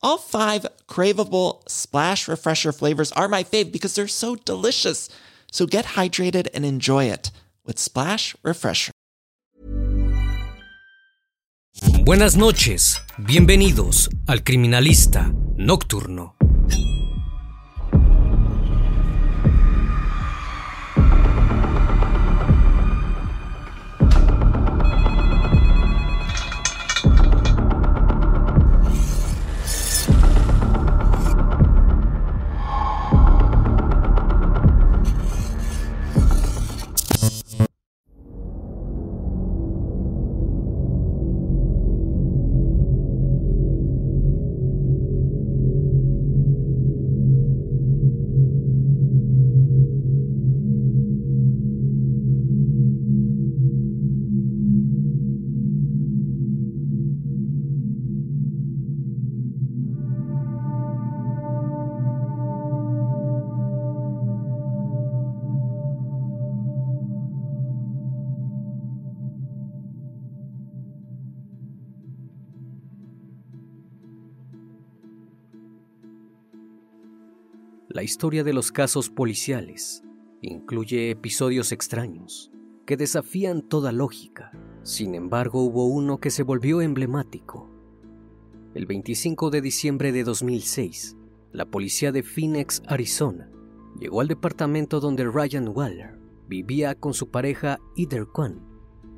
All 0.00 0.18
five 0.18 0.64
craveable 0.86 1.68
Splash 1.68 2.28
Refresher 2.28 2.72
flavors 2.72 3.10
are 3.12 3.28
my 3.28 3.42
fave 3.42 3.72
because 3.72 3.94
they're 3.94 4.06
so 4.06 4.36
delicious. 4.36 5.08
So 5.50 5.66
get 5.66 5.96
hydrated 5.96 6.46
and 6.54 6.64
enjoy 6.64 7.06
it 7.06 7.30
with 7.64 7.78
Splash 7.78 8.36
Refresher. 8.44 8.92
Buenas 12.04 12.36
noches, 12.36 13.00
bienvenidos 13.18 14.08
al 14.26 14.42
Criminalista 14.42 15.32
Nocturno. 15.56 16.37
La 77.90 78.02
historia 78.02 78.44
de 78.44 78.52
los 78.52 78.70
casos 78.70 79.08
policiales 79.08 80.02
incluye 80.42 81.10
episodios 81.10 81.72
extraños 81.72 82.52
que 82.84 82.98
desafían 82.98 83.62
toda 83.62 83.92
lógica. 83.92 84.52
Sin 84.82 85.14
embargo, 85.14 85.62
hubo 85.62 85.86
uno 85.86 86.18
que 86.18 86.28
se 86.28 86.42
volvió 86.42 86.82
emblemático. 86.82 87.70
El 88.74 88.84
25 88.84 89.48
de 89.48 89.62
diciembre 89.62 90.12
de 90.12 90.22
2006, 90.22 91.16
la 91.52 91.64
policía 91.64 92.12
de 92.12 92.22
Phoenix, 92.22 92.82
Arizona, 92.86 93.50
llegó 93.98 94.20
al 94.20 94.28
departamento 94.28 95.00
donde 95.00 95.24
Ryan 95.24 95.68
Waller 95.68 96.18
vivía 96.46 96.94
con 96.94 97.14
su 97.14 97.30
pareja 97.30 97.78
Either 97.96 98.26
Kwan. 98.26 98.60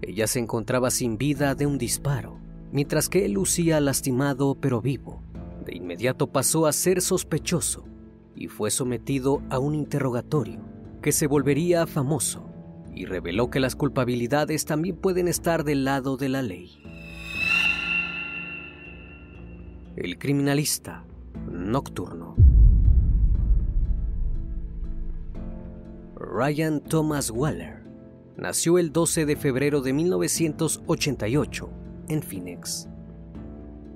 Ella 0.01 0.29
se 0.29 0.39
encontraba 0.39 0.93
sin 0.93 1.19
vida 1.19 1.57
de 1.57 1.67
un 1.67 1.77
disparo, 1.77 2.39
mientras 2.71 3.09
que 3.09 3.25
él 3.25 3.33
lucía 3.33 3.81
lastimado 3.81 4.55
pero 4.61 4.81
vivo. 4.81 5.25
De 5.67 5.75
inmediato 5.75 6.29
pasó 6.29 6.67
a 6.67 6.73
ser 6.73 7.03
sospechoso 7.03 7.90
y 8.35 8.49
fue 8.49 8.71
sometido 8.71 9.43
a 9.51 9.59
un 9.59 9.75
interrogatorio 9.75 10.61
que 11.03 11.13
se 11.13 11.27
volvería 11.27 11.87
famoso 11.87 12.51
y 12.95 13.07
reveló 13.07 13.51
que 13.51 13.61
las 13.61 13.77
culpabilidades 13.77 14.65
también 14.65 14.97
pueden 14.97 15.29
estar 15.29 15.65
del 15.65 15.85
lado 15.85 16.17
de 16.17 16.29
la 16.29 16.43
ley. 16.43 16.83
El 19.97 20.19
criminalista 20.19 21.05
nocturno. 21.51 22.37
Ryan 26.17 26.81
Thomas 26.81 27.31
Waller 27.31 27.83
nació 28.37 28.79
el 28.79 28.93
12 28.93 29.27
de 29.27 29.37
febrero 29.37 29.81
de 29.81 29.93
1988 29.93 31.71
en 32.09 32.23
Phoenix. 32.23 32.90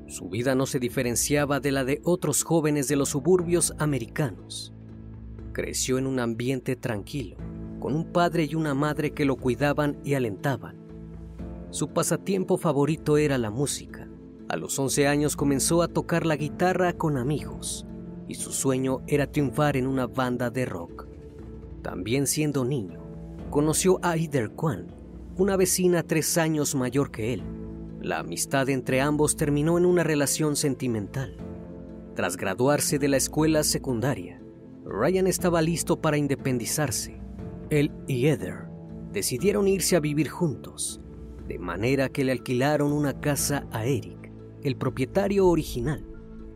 Su 0.06 0.28
vida 0.28 0.54
no 0.54 0.66
se 0.66 0.78
diferenciaba 0.78 1.60
de 1.60 1.72
la 1.72 1.84
de 1.84 2.00
otros 2.04 2.42
jóvenes 2.42 2.88
de 2.88 2.96
los 2.96 3.10
suburbios 3.10 3.74
americanos. 3.78 4.74
Creció 5.52 5.98
en 5.98 6.06
un 6.06 6.20
ambiente 6.20 6.76
tranquilo, 6.76 7.36
con 7.80 7.94
un 7.94 8.12
padre 8.12 8.44
y 8.44 8.54
una 8.54 8.74
madre 8.74 9.12
que 9.12 9.24
lo 9.24 9.36
cuidaban 9.36 9.98
y 10.04 10.14
alentaban. 10.14 10.76
Su 11.70 11.88
pasatiempo 11.88 12.58
favorito 12.58 13.16
era 13.16 13.38
la 13.38 13.50
música. 13.50 14.08
A 14.48 14.56
los 14.56 14.78
11 14.78 15.06
años 15.08 15.36
comenzó 15.36 15.82
a 15.82 15.88
tocar 15.88 16.26
la 16.26 16.36
guitarra 16.36 16.92
con 16.92 17.16
amigos 17.16 17.86
y 18.28 18.34
su 18.34 18.52
sueño 18.52 19.00
era 19.06 19.26
triunfar 19.26 19.76
en 19.76 19.86
una 19.86 20.06
banda 20.06 20.50
de 20.50 20.66
rock. 20.66 21.06
También 21.82 22.26
siendo 22.26 22.64
niño, 22.64 23.00
conoció 23.50 23.98
a 24.02 24.16
Ider 24.16 24.50
Kwan, 24.50 24.86
una 25.36 25.56
vecina 25.56 26.02
tres 26.02 26.38
años 26.38 26.74
mayor 26.74 27.10
que 27.10 27.34
él. 27.34 27.42
La 28.04 28.18
amistad 28.18 28.68
entre 28.68 29.00
ambos 29.00 29.34
terminó 29.34 29.78
en 29.78 29.86
una 29.86 30.04
relación 30.04 30.56
sentimental. 30.56 31.38
Tras 32.14 32.36
graduarse 32.36 32.98
de 32.98 33.08
la 33.08 33.16
escuela 33.16 33.64
secundaria, 33.64 34.42
Ryan 34.84 35.26
estaba 35.26 35.62
listo 35.62 36.02
para 36.02 36.18
independizarse. 36.18 37.18
Él 37.70 37.92
y 38.06 38.26
Heather 38.26 38.66
decidieron 39.10 39.68
irse 39.68 39.96
a 39.96 40.00
vivir 40.00 40.28
juntos, 40.28 41.00
de 41.48 41.58
manera 41.58 42.10
que 42.10 42.24
le 42.24 42.32
alquilaron 42.32 42.92
una 42.92 43.22
casa 43.22 43.66
a 43.72 43.86
Eric, 43.86 44.30
el 44.62 44.76
propietario 44.76 45.46
original. 45.46 46.04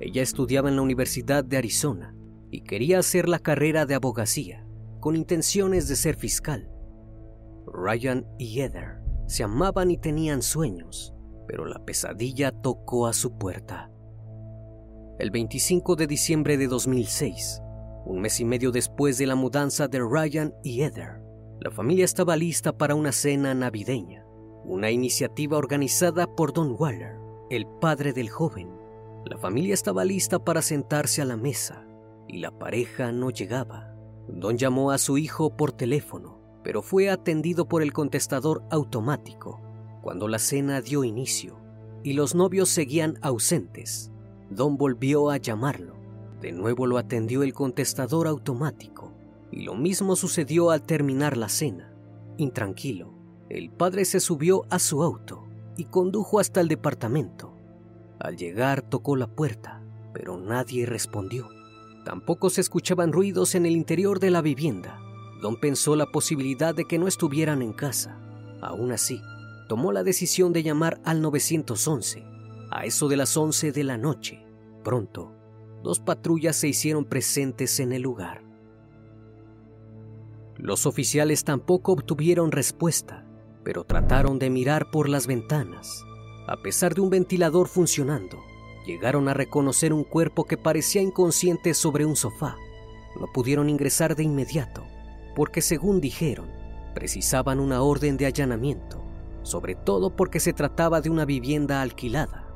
Ella 0.00 0.20
estudiaba 0.20 0.68
en 0.68 0.76
la 0.76 0.82
Universidad 0.82 1.44
de 1.44 1.56
Arizona 1.56 2.14
y 2.50 2.60
quería 2.60 2.98
hacer 2.98 3.26
la 3.26 3.38
carrera 3.38 3.86
de 3.86 3.94
abogacía, 3.94 4.66
con 5.00 5.16
intenciones 5.16 5.88
de 5.88 5.96
ser 5.96 6.16
fiscal. 6.16 6.70
Ryan 7.66 8.26
y 8.38 8.60
Heather 8.60 9.00
se 9.26 9.44
amaban 9.44 9.90
y 9.90 9.96
tenían 9.96 10.42
sueños, 10.42 11.14
pero 11.48 11.64
la 11.64 11.78
pesadilla 11.78 12.52
tocó 12.52 13.06
a 13.06 13.14
su 13.14 13.38
puerta. 13.38 13.90
El 15.18 15.30
25 15.30 15.96
de 15.96 16.06
diciembre 16.06 16.58
de 16.58 16.68
2006, 16.68 17.62
un 18.04 18.20
mes 18.20 18.38
y 18.38 18.44
medio 18.44 18.70
después 18.70 19.16
de 19.18 19.26
la 19.26 19.34
mudanza 19.34 19.88
de 19.88 19.98
Ryan 19.98 20.54
y 20.62 20.82
Heather, 20.82 21.22
la 21.60 21.70
familia 21.70 22.04
estaba 22.04 22.36
lista 22.36 22.76
para 22.76 22.94
una 22.94 23.12
cena 23.12 23.54
navideña, 23.54 24.24
una 24.64 24.90
iniciativa 24.90 25.56
organizada 25.56 26.26
por 26.26 26.52
Don 26.52 26.76
Waller, 26.78 27.16
el 27.50 27.66
padre 27.80 28.12
del 28.12 28.28
joven. 28.28 28.70
La 29.24 29.38
familia 29.38 29.74
estaba 29.74 30.04
lista 30.04 30.38
para 30.38 30.62
sentarse 30.62 31.22
a 31.22 31.24
la 31.24 31.36
mesa. 31.36 31.84
y 32.30 32.40
la 32.40 32.50
pareja 32.50 33.10
no 33.10 33.30
llegaba. 33.30 33.94
Don 34.28 34.58
llamó 34.58 34.90
a 34.90 34.98
su 34.98 35.16
hijo 35.16 35.56
por 35.56 35.72
teléfono, 35.72 36.42
pero 36.62 36.82
fue 36.82 37.08
atendido 37.08 37.66
por 37.66 37.82
el 37.82 37.94
contestador 37.94 38.64
automático 38.70 39.62
cuando 40.08 40.26
la 40.26 40.38
cena 40.38 40.80
dio 40.80 41.04
inicio 41.04 41.58
y 42.02 42.14
los 42.14 42.34
novios 42.34 42.70
seguían 42.70 43.18
ausentes. 43.20 44.10
Don 44.48 44.78
volvió 44.78 45.28
a 45.28 45.36
llamarlo. 45.36 45.96
De 46.40 46.50
nuevo 46.50 46.86
lo 46.86 46.96
atendió 46.96 47.42
el 47.42 47.52
contestador 47.52 48.26
automático 48.26 49.12
y 49.52 49.64
lo 49.64 49.74
mismo 49.74 50.16
sucedió 50.16 50.70
al 50.70 50.80
terminar 50.80 51.36
la 51.36 51.50
cena. 51.50 51.92
Intranquilo, 52.38 53.12
el 53.50 53.68
padre 53.68 54.06
se 54.06 54.18
subió 54.18 54.64
a 54.70 54.78
su 54.78 55.02
auto 55.02 55.44
y 55.76 55.84
condujo 55.84 56.40
hasta 56.40 56.62
el 56.62 56.68
departamento. 56.68 57.52
Al 58.18 58.38
llegar 58.38 58.80
tocó 58.80 59.14
la 59.14 59.26
puerta, 59.26 59.82
pero 60.14 60.38
nadie 60.38 60.86
respondió. 60.86 61.50
Tampoco 62.06 62.48
se 62.48 62.62
escuchaban 62.62 63.12
ruidos 63.12 63.54
en 63.54 63.66
el 63.66 63.76
interior 63.76 64.20
de 64.20 64.30
la 64.30 64.40
vivienda. 64.40 64.98
Don 65.42 65.60
pensó 65.60 65.96
la 65.96 66.06
posibilidad 66.06 66.74
de 66.74 66.86
que 66.86 66.98
no 66.98 67.08
estuvieran 67.08 67.60
en 67.60 67.74
casa. 67.74 68.18
Aún 68.62 68.90
así, 68.90 69.20
tomó 69.68 69.92
la 69.92 70.02
decisión 70.02 70.52
de 70.52 70.62
llamar 70.62 71.00
al 71.04 71.20
911 71.22 72.24
a 72.70 72.84
eso 72.84 73.08
de 73.08 73.16
las 73.16 73.36
11 73.36 73.72
de 73.72 73.84
la 73.84 73.96
noche. 73.96 74.44
Pronto, 74.82 75.32
dos 75.82 76.00
patrullas 76.00 76.56
se 76.56 76.68
hicieron 76.68 77.04
presentes 77.04 77.80
en 77.80 77.92
el 77.92 78.02
lugar. 78.02 78.42
Los 80.56 80.86
oficiales 80.86 81.44
tampoco 81.44 81.92
obtuvieron 81.92 82.50
respuesta, 82.50 83.24
pero 83.62 83.84
trataron 83.84 84.38
de 84.38 84.50
mirar 84.50 84.90
por 84.90 85.08
las 85.08 85.26
ventanas. 85.26 86.04
A 86.46 86.56
pesar 86.62 86.94
de 86.94 87.00
un 87.00 87.10
ventilador 87.10 87.68
funcionando, 87.68 88.38
llegaron 88.86 89.28
a 89.28 89.34
reconocer 89.34 89.92
un 89.92 90.04
cuerpo 90.04 90.44
que 90.44 90.56
parecía 90.56 91.02
inconsciente 91.02 91.74
sobre 91.74 92.04
un 92.04 92.16
sofá. 92.16 92.56
No 93.20 93.30
pudieron 93.32 93.68
ingresar 93.68 94.16
de 94.16 94.24
inmediato, 94.24 94.84
porque 95.36 95.60
según 95.60 96.00
dijeron, 96.00 96.50
precisaban 96.94 97.60
una 97.60 97.82
orden 97.82 98.16
de 98.16 98.26
allanamiento, 98.26 99.04
sobre 99.48 99.74
todo 99.74 100.14
porque 100.14 100.40
se 100.40 100.52
trataba 100.52 101.00
de 101.00 101.10
una 101.10 101.24
vivienda 101.24 101.82
alquilada. 101.82 102.46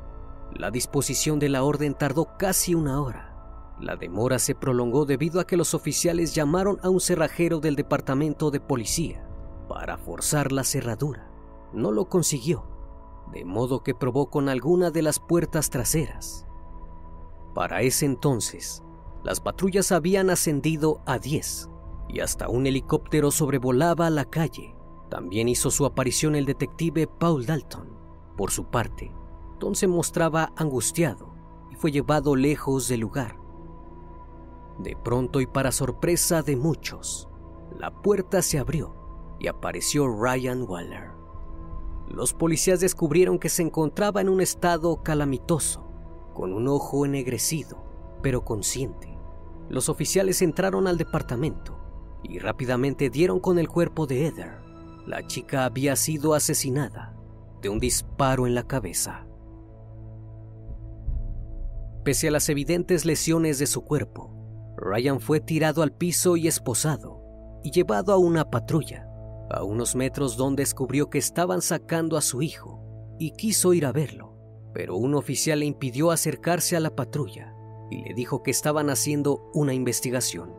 La 0.53 0.71
disposición 0.71 1.39
de 1.39 1.49
la 1.49 1.63
orden 1.63 1.93
tardó 1.93 2.37
casi 2.37 2.75
una 2.75 3.01
hora 3.01 3.33
la 3.79 3.95
demora 3.95 4.39
se 4.39 4.55
prolongó 4.55 5.05
debido 5.05 5.39
a 5.39 5.47
que 5.47 5.57
los 5.57 5.73
oficiales 5.73 6.33
llamaron 6.35 6.79
a 6.83 6.89
un 6.89 7.01
cerrajero 7.01 7.59
del 7.59 7.75
departamento 7.75 8.51
de 8.51 8.59
policía 8.59 9.27
para 9.67 9.97
forzar 9.97 10.51
la 10.51 10.63
cerradura. 10.63 11.29
No 11.73 11.91
lo 11.91 12.05
consiguió, 12.05 12.65
de 13.31 13.43
modo 13.45 13.83
que 13.83 13.95
probó 13.95 14.29
con 14.29 14.47
alguna 14.47 14.91
de 14.91 15.01
las 15.01 15.19
puertas 15.19 15.69
traseras. 15.69 16.45
Para 17.55 17.81
ese 17.81 18.05
entonces, 18.05 18.83
las 19.23 19.41
patrullas 19.41 19.91
habían 19.91 20.29
ascendido 20.29 21.01
a 21.05 21.17
10 21.17 21.69
y 22.09 22.19
hasta 22.19 22.47
un 22.49 22.67
helicóptero 22.67 23.31
sobrevolaba 23.31 24.09
la 24.09 24.25
calle. 24.25 24.75
También 25.13 25.47
hizo 25.47 25.69
su 25.69 25.85
aparición 25.85 26.33
el 26.33 26.45
detective 26.45 27.05
Paul 27.05 27.45
Dalton. 27.45 27.87
Por 28.35 28.49
su 28.49 28.65
parte, 28.65 29.13
Tom 29.59 29.75
se 29.75 29.85
mostraba 29.85 30.51
angustiado 30.55 31.35
y 31.69 31.75
fue 31.75 31.91
llevado 31.91 32.35
lejos 32.35 32.87
del 32.87 33.01
lugar. 33.01 33.37
De 34.79 34.95
pronto 34.95 35.39
y 35.39 35.45
para 35.45 35.71
sorpresa 35.71 36.41
de 36.41 36.55
muchos, 36.55 37.29
la 37.77 37.91
puerta 38.01 38.41
se 38.41 38.57
abrió 38.57 38.95
y 39.39 39.45
apareció 39.45 40.07
Ryan 40.07 40.63
Waller. 40.67 41.11
Los 42.09 42.33
policías 42.33 42.79
descubrieron 42.79 43.37
que 43.37 43.49
se 43.49 43.61
encontraba 43.61 44.19
en 44.19 44.29
un 44.29 44.41
estado 44.41 45.03
calamitoso, 45.03 45.85
con 46.33 46.53
un 46.53 46.67
ojo 46.67 47.05
ennegrecido, 47.05 47.77
pero 48.23 48.43
consciente. 48.43 49.15
Los 49.69 49.89
oficiales 49.89 50.41
entraron 50.41 50.87
al 50.87 50.97
departamento 50.97 51.77
y 52.23 52.39
rápidamente 52.39 53.11
dieron 53.11 53.39
con 53.39 53.59
el 53.59 53.69
cuerpo 53.69 54.07
de 54.07 54.25
Heather. 54.25 54.62
La 55.05 55.25
chica 55.27 55.65
había 55.65 55.95
sido 55.95 56.33
asesinada 56.33 57.15
de 57.61 57.69
un 57.69 57.79
disparo 57.79 58.47
en 58.47 58.55
la 58.55 58.63
cabeza. 58.63 59.25
Pese 62.03 62.27
a 62.27 62.31
las 62.31 62.49
evidentes 62.49 63.05
lesiones 63.05 63.59
de 63.59 63.67
su 63.67 63.83
cuerpo, 63.83 64.31
Ryan 64.77 65.19
fue 65.19 65.39
tirado 65.39 65.81
al 65.83 65.93
piso 65.93 66.35
y 66.35 66.47
esposado 66.47 67.21
y 67.63 67.71
llevado 67.71 68.13
a 68.13 68.17
una 68.17 68.49
patrulla, 68.49 69.07
a 69.49 69.63
unos 69.63 69.95
metros 69.95 70.35
donde 70.35 70.63
descubrió 70.63 71.09
que 71.09 71.17
estaban 71.17 71.61
sacando 71.61 72.17
a 72.17 72.21
su 72.21 72.41
hijo 72.41 73.15
y 73.19 73.31
quiso 73.31 73.73
ir 73.73 73.85
a 73.85 73.91
verlo, 73.91 74.37
pero 74.73 74.97
un 74.97 75.15
oficial 75.15 75.59
le 75.59 75.65
impidió 75.65 76.11
acercarse 76.11 76.75
a 76.75 76.79
la 76.79 76.95
patrulla 76.95 77.55
y 77.89 78.03
le 78.03 78.13
dijo 78.13 78.43
que 78.43 78.51
estaban 78.51 78.89
haciendo 78.89 79.49
una 79.53 79.73
investigación. 79.73 80.53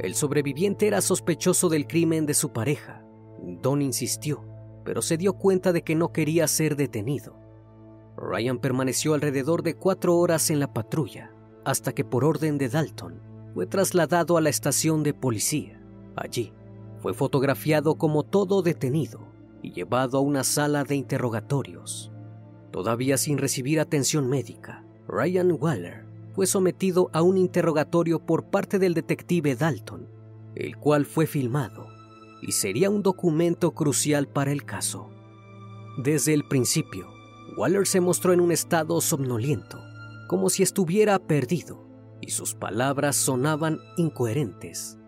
El 0.00 0.14
sobreviviente 0.14 0.88
era 0.88 1.00
sospechoso 1.00 1.68
del 1.68 1.86
crimen 1.86 2.26
de 2.26 2.34
su 2.34 2.52
pareja. 2.52 3.03
Don 3.44 3.82
insistió, 3.82 4.42
pero 4.84 5.02
se 5.02 5.16
dio 5.16 5.34
cuenta 5.34 5.72
de 5.72 5.82
que 5.82 5.94
no 5.94 6.12
quería 6.12 6.48
ser 6.48 6.76
detenido. 6.76 7.36
Ryan 8.16 8.58
permaneció 8.58 9.14
alrededor 9.14 9.62
de 9.62 9.74
cuatro 9.74 10.16
horas 10.16 10.50
en 10.50 10.60
la 10.60 10.72
patrulla, 10.72 11.30
hasta 11.64 11.92
que 11.92 12.04
por 12.04 12.24
orden 12.24 12.58
de 12.58 12.68
Dalton 12.68 13.20
fue 13.54 13.66
trasladado 13.66 14.36
a 14.36 14.40
la 14.40 14.50
estación 14.50 15.02
de 15.02 15.14
policía. 15.14 15.80
Allí 16.16 16.52
fue 17.00 17.14
fotografiado 17.14 17.96
como 17.96 18.22
todo 18.22 18.62
detenido 18.62 19.20
y 19.62 19.72
llevado 19.72 20.18
a 20.18 20.20
una 20.20 20.44
sala 20.44 20.84
de 20.84 20.96
interrogatorios. 20.96 22.12
Todavía 22.70 23.16
sin 23.16 23.38
recibir 23.38 23.80
atención 23.80 24.28
médica, 24.28 24.84
Ryan 25.06 25.56
Waller 25.60 26.06
fue 26.34 26.46
sometido 26.46 27.10
a 27.12 27.22
un 27.22 27.36
interrogatorio 27.36 28.20
por 28.20 28.46
parte 28.46 28.78
del 28.78 28.94
detective 28.94 29.54
Dalton, 29.54 30.08
el 30.54 30.76
cual 30.76 31.04
fue 31.04 31.26
filmado 31.26 31.93
y 32.46 32.52
sería 32.52 32.90
un 32.90 33.02
documento 33.02 33.72
crucial 33.72 34.28
para 34.28 34.52
el 34.52 34.64
caso. 34.64 35.08
Desde 35.96 36.34
el 36.34 36.46
principio, 36.46 37.08
Waller 37.56 37.86
se 37.86 38.00
mostró 38.00 38.32
en 38.32 38.40
un 38.40 38.52
estado 38.52 39.00
somnoliento, 39.00 39.80
como 40.28 40.50
si 40.50 40.62
estuviera 40.62 41.18
perdido 41.18 41.86
y 42.20 42.30
sus 42.30 42.54
palabras 42.54 43.16
sonaban 43.16 43.80
incoherentes. 43.96 44.98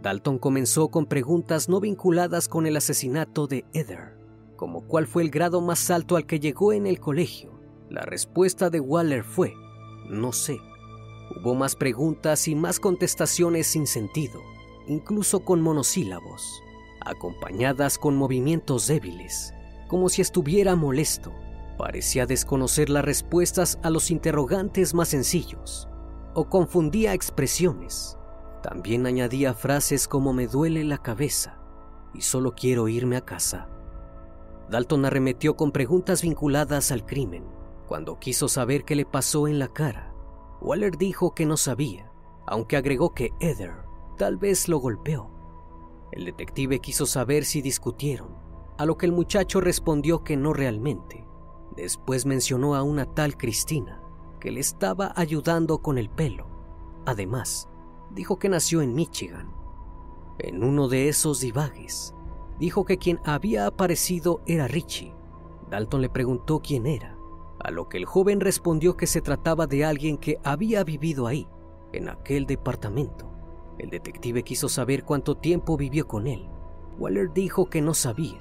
Dalton 0.00 0.38
comenzó 0.38 0.88
con 0.88 1.06
preguntas 1.06 1.68
no 1.68 1.80
vinculadas 1.80 2.48
con 2.48 2.66
el 2.66 2.76
asesinato 2.76 3.46
de 3.46 3.64
Heather, 3.72 4.16
como 4.56 4.86
cuál 4.86 5.06
fue 5.06 5.22
el 5.22 5.30
grado 5.30 5.60
más 5.60 5.90
alto 5.90 6.16
al 6.16 6.26
que 6.26 6.40
llegó 6.40 6.72
en 6.72 6.86
el 6.86 7.00
colegio. 7.00 7.58
La 7.88 8.02
respuesta 8.02 8.70
de 8.70 8.80
Waller 8.80 9.24
fue, 9.24 9.54
no 10.08 10.32
sé. 10.32 10.60
Hubo 11.40 11.54
más 11.54 11.74
preguntas 11.74 12.46
y 12.48 12.54
más 12.54 12.78
contestaciones 12.78 13.66
sin 13.66 13.86
sentido, 13.86 14.40
incluso 14.86 15.40
con 15.40 15.60
monosílabos, 15.60 16.62
acompañadas 17.00 17.98
con 17.98 18.16
movimientos 18.16 18.86
débiles, 18.86 19.54
como 19.88 20.08
si 20.08 20.22
estuviera 20.22 20.76
molesto. 20.76 21.32
Parecía 21.78 22.26
desconocer 22.26 22.88
las 22.88 23.04
respuestas 23.04 23.78
a 23.82 23.90
los 23.90 24.10
interrogantes 24.10 24.94
más 24.94 25.08
sencillos 25.08 25.88
o 26.34 26.48
confundía 26.48 27.14
expresiones. 27.14 28.18
También 28.62 29.06
añadía 29.06 29.54
frases 29.54 30.08
como 30.08 30.32
me 30.32 30.46
duele 30.46 30.84
la 30.84 30.98
cabeza 30.98 31.58
y 32.14 32.22
solo 32.22 32.54
quiero 32.54 32.88
irme 32.88 33.16
a 33.16 33.24
casa. 33.24 33.68
Dalton 34.70 35.04
arremetió 35.04 35.56
con 35.56 35.72
preguntas 35.72 36.22
vinculadas 36.22 36.90
al 36.90 37.04
crimen. 37.04 37.44
Cuando 37.86 38.18
quiso 38.18 38.48
saber 38.48 38.84
qué 38.84 38.96
le 38.96 39.04
pasó 39.04 39.46
en 39.46 39.58
la 39.58 39.68
cara, 39.68 40.14
Waller 40.62 40.96
dijo 40.96 41.34
que 41.34 41.44
no 41.44 41.56
sabía, 41.58 42.10
aunque 42.46 42.76
agregó 42.76 43.12
que 43.12 43.30
Heather 43.40 43.83
tal 44.16 44.36
vez 44.36 44.68
lo 44.68 44.78
golpeó. 44.78 45.30
El 46.12 46.24
detective 46.24 46.80
quiso 46.80 47.06
saber 47.06 47.44
si 47.44 47.60
discutieron, 47.60 48.36
a 48.78 48.86
lo 48.86 48.96
que 48.96 49.06
el 49.06 49.12
muchacho 49.12 49.60
respondió 49.60 50.24
que 50.24 50.36
no 50.36 50.52
realmente. 50.52 51.26
Después 51.76 52.26
mencionó 52.26 52.74
a 52.74 52.82
una 52.82 53.04
tal 53.04 53.36
Cristina, 53.36 54.00
que 54.40 54.52
le 54.52 54.60
estaba 54.60 55.12
ayudando 55.16 55.78
con 55.78 55.98
el 55.98 56.08
pelo. 56.08 56.46
Además, 57.06 57.68
dijo 58.10 58.38
que 58.38 58.48
nació 58.48 58.80
en 58.82 58.94
Michigan. 58.94 59.52
En 60.38 60.62
uno 60.62 60.88
de 60.88 61.08
esos 61.08 61.40
divagues, 61.40 62.14
dijo 62.58 62.84
que 62.84 62.98
quien 62.98 63.20
había 63.24 63.66
aparecido 63.66 64.40
era 64.46 64.68
Richie. 64.68 65.14
Dalton 65.70 66.02
le 66.02 66.08
preguntó 66.08 66.60
quién 66.60 66.86
era, 66.86 67.16
a 67.60 67.70
lo 67.70 67.88
que 67.88 67.96
el 67.96 68.04
joven 68.04 68.40
respondió 68.40 68.96
que 68.96 69.06
se 69.06 69.20
trataba 69.20 69.66
de 69.66 69.84
alguien 69.84 70.18
que 70.18 70.38
había 70.44 70.84
vivido 70.84 71.26
ahí, 71.26 71.48
en 71.92 72.08
aquel 72.08 72.46
departamento. 72.46 73.33
El 73.78 73.90
detective 73.90 74.42
quiso 74.42 74.68
saber 74.68 75.04
cuánto 75.04 75.36
tiempo 75.36 75.76
vivió 75.76 76.06
con 76.06 76.26
él. 76.26 76.48
Waller 76.98 77.32
dijo 77.32 77.68
que 77.68 77.82
no 77.82 77.94
sabía, 77.94 78.40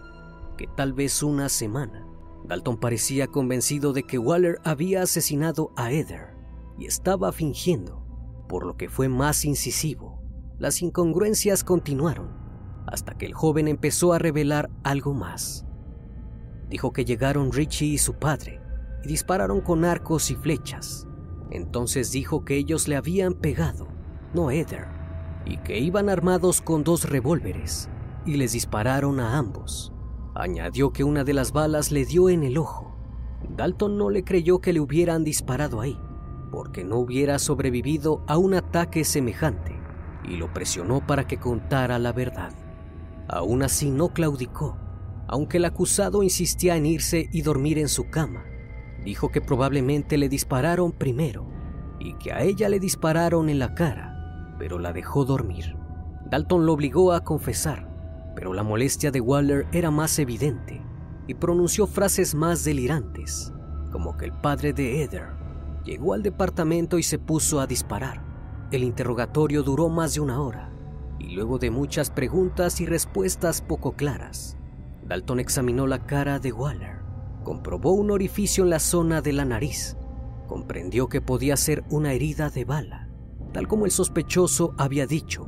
que 0.57 0.67
tal 0.67 0.93
vez 0.93 1.23
una 1.23 1.49
semana. 1.49 2.07
Dalton 2.45 2.77
parecía 2.77 3.27
convencido 3.27 3.93
de 3.93 4.03
que 4.03 4.17
Waller 4.17 4.59
había 4.63 5.01
asesinado 5.01 5.71
a 5.75 5.91
Heather 5.91 6.35
y 6.77 6.85
estaba 6.85 7.31
fingiendo, 7.31 8.05
por 8.47 8.65
lo 8.65 8.77
que 8.77 8.89
fue 8.89 9.07
más 9.07 9.45
incisivo. 9.45 10.21
Las 10.59 10.81
incongruencias 10.81 11.63
continuaron 11.63 12.43
hasta 12.85 13.17
que 13.17 13.25
el 13.25 13.33
joven 13.33 13.67
empezó 13.67 14.13
a 14.13 14.19
revelar 14.19 14.69
algo 14.83 15.13
más. 15.13 15.65
Dijo 16.69 16.91
que 16.91 17.05
llegaron 17.05 17.51
Richie 17.51 17.87
y 17.87 17.97
su 17.97 18.15
padre 18.15 18.59
y 19.03 19.07
dispararon 19.07 19.61
con 19.61 19.85
arcos 19.85 20.29
y 20.31 20.35
flechas. 20.35 21.07
Entonces 21.49 22.11
dijo 22.11 22.43
que 22.45 22.57
ellos 22.57 22.87
le 22.87 22.95
habían 22.95 23.33
pegado 23.33 23.87
no 24.33 24.49
Heather, 24.49 24.87
y 25.45 25.57
que 25.57 25.79
iban 25.79 26.09
armados 26.09 26.61
con 26.61 26.83
dos 26.83 27.09
revólveres 27.09 27.89
y 28.25 28.35
les 28.35 28.53
dispararon 28.53 29.19
a 29.19 29.37
ambos. 29.37 29.91
Añadió 30.35 30.91
que 30.91 31.03
una 31.03 31.23
de 31.23 31.33
las 31.33 31.51
balas 31.51 31.91
le 31.91 32.05
dio 32.05 32.29
en 32.29 32.43
el 32.43 32.57
ojo. 32.57 32.95
Dalton 33.55 33.97
no 33.97 34.09
le 34.09 34.23
creyó 34.23 34.59
que 34.59 34.73
le 34.73 34.79
hubieran 34.79 35.23
disparado 35.23 35.81
ahí, 35.81 35.99
porque 36.51 36.83
no 36.83 36.97
hubiera 36.97 37.39
sobrevivido 37.39 38.23
a 38.27 38.37
un 38.37 38.53
ataque 38.53 39.03
semejante, 39.03 39.75
y 40.23 40.37
lo 40.37 40.53
presionó 40.53 41.05
para 41.05 41.27
que 41.27 41.37
contara 41.37 41.99
la 41.99 42.13
verdad. 42.13 42.53
Aún 43.27 43.63
así 43.63 43.91
no 43.91 44.09
claudicó, 44.09 44.77
aunque 45.27 45.57
el 45.57 45.65
acusado 45.65 46.23
insistía 46.23 46.75
en 46.77 46.85
irse 46.85 47.29
y 47.31 47.41
dormir 47.41 47.77
en 47.77 47.89
su 47.89 48.09
cama. 48.09 48.43
Dijo 49.03 49.29
que 49.29 49.41
probablemente 49.41 50.17
le 50.17 50.29
dispararon 50.29 50.93
primero 50.93 51.45
y 51.99 52.13
que 52.15 52.31
a 52.31 52.41
ella 52.41 52.69
le 52.69 52.79
dispararon 52.79 53.49
en 53.49 53.59
la 53.59 53.75
cara, 53.75 54.12
pero 54.63 54.79
la 54.79 54.93
dejó 54.93 55.25
dormir. 55.25 55.75
Dalton 56.23 56.65
lo 56.65 56.71
obligó 56.71 57.11
a 57.11 57.25
confesar, 57.25 57.85
pero 58.33 58.53
la 58.53 58.63
molestia 58.63 59.11
de 59.11 59.19
Waller 59.19 59.67
era 59.73 59.91
más 59.91 60.17
evidente 60.19 60.81
y 61.27 61.33
pronunció 61.33 61.85
frases 61.85 62.33
más 62.33 62.63
delirantes, 62.63 63.51
como 63.91 64.15
que 64.15 64.23
el 64.23 64.31
padre 64.31 64.71
de 64.71 65.01
Heather 65.01 65.31
llegó 65.83 66.13
al 66.13 66.23
departamento 66.23 66.97
y 66.97 67.03
se 67.03 67.19
puso 67.19 67.59
a 67.59 67.67
disparar. 67.67 68.23
El 68.71 68.85
interrogatorio 68.85 69.63
duró 69.63 69.89
más 69.89 70.13
de 70.13 70.21
una 70.21 70.39
hora 70.39 70.71
y 71.19 71.35
luego 71.35 71.59
de 71.59 71.69
muchas 71.69 72.09
preguntas 72.09 72.79
y 72.79 72.85
respuestas 72.85 73.61
poco 73.61 73.97
claras, 73.97 74.55
Dalton 75.05 75.41
examinó 75.41 75.87
la 75.87 76.05
cara 76.05 76.39
de 76.39 76.53
Waller, 76.53 77.01
comprobó 77.43 77.91
un 77.91 78.11
orificio 78.11 78.63
en 78.63 78.69
la 78.69 78.79
zona 78.79 79.21
de 79.21 79.33
la 79.33 79.43
nariz, 79.43 79.97
comprendió 80.47 81.09
que 81.09 81.19
podía 81.19 81.57
ser 81.57 81.83
una 81.89 82.13
herida 82.13 82.49
de 82.49 82.63
bala, 82.63 83.02
tal 83.53 83.67
como 83.67 83.85
el 83.85 83.91
sospechoso 83.91 84.73
había 84.77 85.05
dicho. 85.05 85.47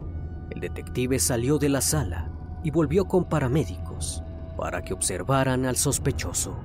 El 0.52 0.62
detective 0.62 1.20
salió 1.20 1.58
de 1.58 1.70
la 1.70 1.82
sala 1.82 2.32
y 2.64 2.72
volvió 2.72 3.06
con 3.06 3.28
paramédicos 3.28 4.24
para 4.58 4.84
que 4.84 4.94
observaran 4.94 5.66
al 5.66 5.76
sospechoso. 5.76 6.58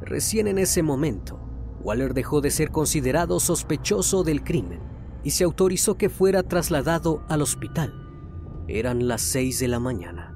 Recién 0.00 0.46
en 0.46 0.58
ese 0.58 0.82
momento, 0.82 1.40
Waller 1.82 2.12
dejó 2.12 2.40
de 2.40 2.50
ser 2.50 2.70
considerado 2.70 3.40
sospechoso 3.40 4.24
del 4.24 4.42
crimen 4.42 4.80
y 5.22 5.30
se 5.30 5.44
autorizó 5.44 5.96
que 5.96 6.08
fuera 6.08 6.42
trasladado 6.42 7.22
al 7.28 7.42
hospital. 7.42 7.94
Eran 8.68 9.08
las 9.08 9.22
seis 9.22 9.60
de 9.60 9.68
la 9.68 9.78
mañana. 9.78 10.34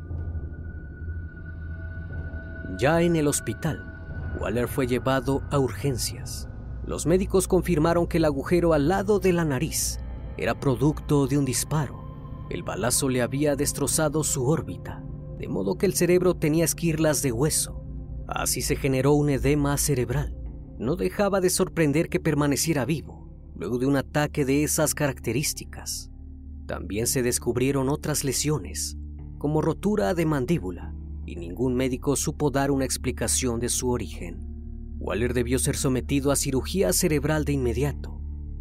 Ya 2.78 3.02
en 3.02 3.16
el 3.16 3.28
hospital, 3.28 3.92
Waller 4.40 4.66
fue 4.66 4.86
llevado 4.86 5.42
a 5.50 5.58
urgencias. 5.58 6.48
Los 6.86 7.06
médicos 7.06 7.46
confirmaron 7.46 8.06
que 8.06 8.16
el 8.16 8.24
agujero 8.24 8.72
al 8.72 8.88
lado 8.88 9.20
de 9.20 9.32
la 9.32 9.44
nariz 9.44 10.00
era 10.36 10.58
producto 10.58 11.26
de 11.26 11.38
un 11.38 11.44
disparo. 11.44 12.46
El 12.50 12.62
balazo 12.62 13.08
le 13.08 13.22
había 13.22 13.56
destrozado 13.56 14.24
su 14.24 14.46
órbita, 14.46 15.04
de 15.38 15.48
modo 15.48 15.76
que 15.76 15.86
el 15.86 15.94
cerebro 15.94 16.34
tenía 16.34 16.64
esquirlas 16.64 17.22
de 17.22 17.32
hueso. 17.32 17.82
Así 18.26 18.62
se 18.62 18.76
generó 18.76 19.12
un 19.12 19.30
edema 19.30 19.76
cerebral. 19.76 20.36
No 20.78 20.96
dejaba 20.96 21.40
de 21.40 21.50
sorprender 21.50 22.08
que 22.08 22.20
permaneciera 22.20 22.84
vivo, 22.84 23.28
luego 23.54 23.78
de 23.78 23.86
un 23.86 23.96
ataque 23.96 24.44
de 24.44 24.64
esas 24.64 24.94
características. 24.94 26.10
También 26.66 27.06
se 27.06 27.22
descubrieron 27.22 27.88
otras 27.88 28.24
lesiones, 28.24 28.96
como 29.38 29.62
rotura 29.62 30.14
de 30.14 30.26
mandíbula, 30.26 30.94
y 31.26 31.36
ningún 31.36 31.74
médico 31.74 32.16
supo 32.16 32.50
dar 32.50 32.70
una 32.70 32.84
explicación 32.84 33.60
de 33.60 33.68
su 33.68 33.90
origen. 33.90 34.46
Waller 34.98 35.34
debió 35.34 35.58
ser 35.58 35.76
sometido 35.76 36.30
a 36.30 36.36
cirugía 36.36 36.92
cerebral 36.92 37.44
de 37.44 37.52
inmediato, 37.52 38.11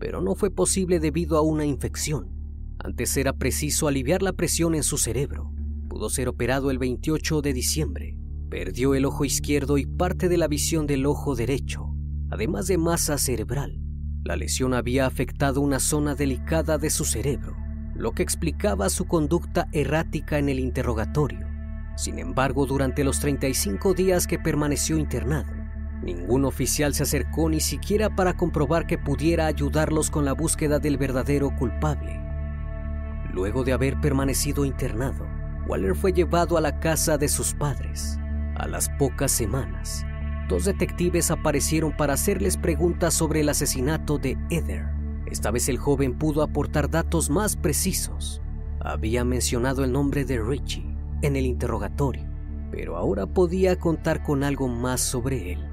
pero 0.01 0.19
no 0.19 0.33
fue 0.33 0.49
posible 0.49 0.99
debido 0.99 1.37
a 1.37 1.41
una 1.41 1.63
infección. 1.63 2.31
Antes 2.79 3.15
era 3.17 3.33
preciso 3.33 3.87
aliviar 3.87 4.23
la 4.23 4.33
presión 4.33 4.73
en 4.73 4.81
su 4.81 4.97
cerebro. 4.97 5.53
Pudo 5.87 6.09
ser 6.09 6.27
operado 6.27 6.71
el 6.71 6.79
28 6.79 7.43
de 7.43 7.53
diciembre. 7.53 8.17
Perdió 8.49 8.95
el 8.95 9.05
ojo 9.05 9.25
izquierdo 9.25 9.77
y 9.77 9.85
parte 9.85 10.27
de 10.27 10.37
la 10.37 10.47
visión 10.47 10.87
del 10.87 11.05
ojo 11.05 11.35
derecho, 11.35 11.93
además 12.31 12.65
de 12.65 12.79
masa 12.79 13.19
cerebral. 13.19 13.79
La 14.23 14.35
lesión 14.35 14.73
había 14.73 15.05
afectado 15.05 15.61
una 15.61 15.79
zona 15.79 16.15
delicada 16.15 16.79
de 16.79 16.89
su 16.89 17.05
cerebro, 17.05 17.55
lo 17.93 18.13
que 18.13 18.23
explicaba 18.23 18.89
su 18.89 19.05
conducta 19.05 19.67
errática 19.71 20.39
en 20.39 20.49
el 20.49 20.59
interrogatorio. 20.59 21.45
Sin 21.95 22.17
embargo, 22.17 22.65
durante 22.65 23.03
los 23.03 23.19
35 23.19 23.93
días 23.93 24.25
que 24.25 24.39
permaneció 24.39 24.97
internado, 24.97 25.60
ningún 26.01 26.45
oficial 26.45 26.93
se 26.93 27.03
acercó 27.03 27.49
ni 27.49 27.59
siquiera 27.59 28.15
para 28.15 28.35
comprobar 28.35 28.87
que 28.87 28.97
pudiera 28.97 29.45
ayudarlos 29.45 30.09
con 30.09 30.25
la 30.25 30.33
búsqueda 30.33 30.79
del 30.79 30.97
verdadero 30.97 31.55
culpable. 31.55 32.19
Luego 33.33 33.63
de 33.63 33.73
haber 33.73 33.99
permanecido 34.01 34.65
internado, 34.65 35.25
Waller 35.67 35.95
fue 35.95 36.11
llevado 36.11 36.57
a 36.57 36.61
la 36.61 36.79
casa 36.79 37.17
de 37.17 37.29
sus 37.29 37.53
padres. 37.53 38.17
A 38.55 38.67
las 38.67 38.89
pocas 38.89 39.31
semanas, 39.31 40.05
dos 40.49 40.65
detectives 40.65 41.31
aparecieron 41.31 41.95
para 41.95 42.13
hacerles 42.13 42.57
preguntas 42.57 43.13
sobre 43.13 43.39
el 43.39 43.49
asesinato 43.49 44.17
de 44.17 44.37
Heather. 44.49 44.85
Esta 45.27 45.49
vez 45.49 45.69
el 45.69 45.77
joven 45.77 46.17
pudo 46.17 46.41
aportar 46.43 46.89
datos 46.89 47.29
más 47.29 47.55
precisos. 47.55 48.41
Había 48.81 49.23
mencionado 49.23 49.85
el 49.85 49.93
nombre 49.93 50.25
de 50.25 50.41
Richie 50.41 50.83
en 51.21 51.37
el 51.37 51.45
interrogatorio, 51.45 52.25
pero 52.69 52.97
ahora 52.97 53.27
podía 53.27 53.79
contar 53.79 54.23
con 54.23 54.43
algo 54.43 54.67
más 54.67 54.99
sobre 54.99 55.53
él. 55.53 55.70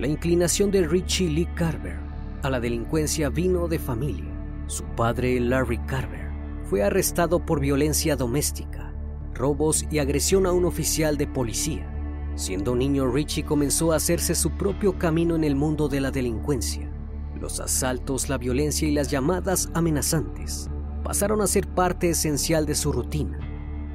La 0.00 0.06
inclinación 0.06 0.70
de 0.70 0.88
Richie 0.88 1.28
Lee 1.28 1.46
Carver 1.54 1.98
a 2.42 2.48
la 2.48 2.58
delincuencia 2.58 3.28
vino 3.28 3.68
de 3.68 3.78
familia. 3.78 4.32
Su 4.66 4.82
padre, 4.96 5.38
Larry 5.38 5.76
Carver, 5.84 6.30
fue 6.64 6.82
arrestado 6.82 7.44
por 7.44 7.60
violencia 7.60 8.16
doméstica, 8.16 8.94
robos 9.34 9.84
y 9.90 9.98
agresión 9.98 10.46
a 10.46 10.52
un 10.52 10.64
oficial 10.64 11.18
de 11.18 11.26
policía. 11.26 11.86
Siendo 12.34 12.74
niño, 12.74 13.12
Richie 13.12 13.44
comenzó 13.44 13.92
a 13.92 13.96
hacerse 13.96 14.34
su 14.34 14.52
propio 14.52 14.96
camino 14.98 15.36
en 15.36 15.44
el 15.44 15.54
mundo 15.54 15.86
de 15.86 16.00
la 16.00 16.10
delincuencia. 16.10 16.90
Los 17.38 17.60
asaltos, 17.60 18.30
la 18.30 18.38
violencia 18.38 18.88
y 18.88 18.92
las 18.92 19.10
llamadas 19.10 19.68
amenazantes 19.74 20.70
pasaron 21.04 21.42
a 21.42 21.46
ser 21.46 21.68
parte 21.68 22.08
esencial 22.08 22.64
de 22.64 22.74
su 22.74 22.90
rutina. 22.90 23.38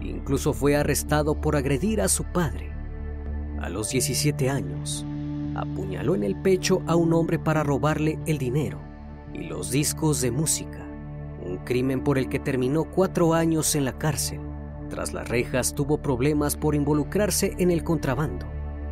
Incluso 0.02 0.54
fue 0.54 0.76
arrestado 0.76 1.42
por 1.42 1.56
agredir 1.56 2.00
a 2.00 2.10
su 2.10 2.26
padre. 2.26 2.72
A 3.60 3.70
los 3.70 3.90
17 3.90 4.52
años, 4.52 5.04
apuñaló 5.56 6.16
en 6.16 6.24
el 6.24 6.36
pecho 6.36 6.82
a 6.88 6.96
un 6.96 7.14
hombre 7.14 7.40
para 7.40 7.64
robarle 7.64 8.20
el 8.26 8.38
dinero 8.38 8.80
y 9.34 9.44
los 9.44 9.72
discos 9.72 10.22
de 10.22 10.32
música, 10.32 10.86
un 11.46 11.58
crimen 11.58 12.04
por 12.04 12.18
el 12.18 12.30
que 12.30 12.40
terminó 12.40 12.86
cuatro 12.86 13.34
años 13.34 13.76
en 13.76 13.86
la 13.86 13.98
cárcel. 13.98 14.40
Tras 14.90 15.14
las 15.14 15.28
rejas 15.28 15.74
tuvo 15.74 16.02
problemas 16.02 16.56
por 16.56 16.76
involucrarse 16.76 17.56
en 17.58 17.72
el 17.72 17.84
contrabando. 17.84 18.46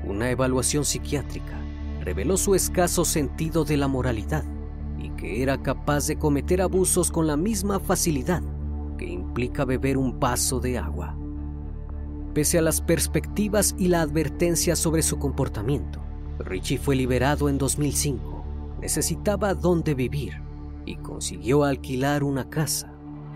Una 0.05 0.29
evaluación 0.29 0.85
psiquiátrica 0.85 1.59
reveló 2.01 2.35
su 2.35 2.55
escaso 2.55 3.05
sentido 3.05 3.63
de 3.63 3.77
la 3.77 3.87
moralidad 3.87 4.43
y 4.97 5.09
que 5.11 5.41
era 5.41 5.61
capaz 5.61 6.07
de 6.07 6.17
cometer 6.17 6.61
abusos 6.61 7.11
con 7.11 7.27
la 7.27 7.37
misma 7.37 7.79
facilidad 7.79 8.41
que 8.97 9.05
implica 9.05 9.65
beber 9.65 9.97
un 9.97 10.19
vaso 10.19 10.59
de 10.59 10.77
agua. 10.77 11.17
Pese 12.33 12.57
a 12.57 12.61
las 12.61 12.81
perspectivas 12.81 13.75
y 13.77 13.87
la 13.87 14.01
advertencia 14.01 14.75
sobre 14.75 15.03
su 15.03 15.19
comportamiento, 15.19 16.02
Richie 16.39 16.77
fue 16.77 16.95
liberado 16.95 17.47
en 17.47 17.57
2005. 17.57 18.43
Necesitaba 18.81 19.53
dónde 19.53 19.93
vivir 19.93 20.41
y 20.85 20.95
consiguió 20.95 21.63
alquilar 21.63 22.23
una 22.23 22.49
casa. 22.49 22.91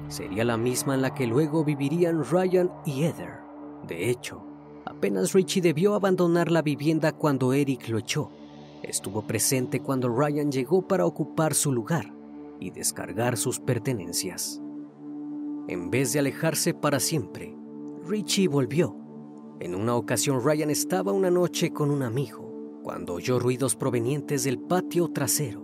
Sería 0.07 0.43
la 0.43 0.57
misma 0.57 0.95
en 0.95 1.03
la 1.03 1.13
que 1.13 1.27
luego 1.27 1.63
vivirían 1.63 2.23
Ryan 2.23 2.71
y 2.85 3.03
Heather. 3.03 3.39
De 3.87 4.09
hecho, 4.09 4.41
apenas 4.85 5.33
Richie 5.33 5.61
debió 5.61 5.93
abandonar 5.93 6.51
la 6.51 6.61
vivienda 6.61 7.11
cuando 7.11 7.53
Eric 7.53 7.87
lo 7.89 7.99
echó. 7.99 8.31
Estuvo 8.81 9.21
presente 9.21 9.79
cuando 9.81 10.09
Ryan 10.09 10.51
llegó 10.51 10.87
para 10.87 11.05
ocupar 11.05 11.53
su 11.53 11.71
lugar 11.71 12.11
y 12.59 12.71
descargar 12.71 13.37
sus 13.37 13.59
pertenencias. 13.59 14.61
En 15.67 15.91
vez 15.91 16.13
de 16.13 16.19
alejarse 16.19 16.73
para 16.73 16.99
siempre, 16.99 17.55
Richie 18.07 18.47
volvió. 18.47 18.95
En 19.59 19.75
una 19.75 19.95
ocasión 19.95 20.43
Ryan 20.43 20.69
estaba 20.69 21.11
una 21.11 21.29
noche 21.29 21.71
con 21.71 21.91
un 21.91 22.03
amigo 22.03 22.46
cuando 22.87 23.15
oyó 23.15 23.37
ruidos 23.37 23.75
provenientes 23.75 24.45
del 24.45 24.59
patio 24.59 25.09
trasero. 25.09 25.61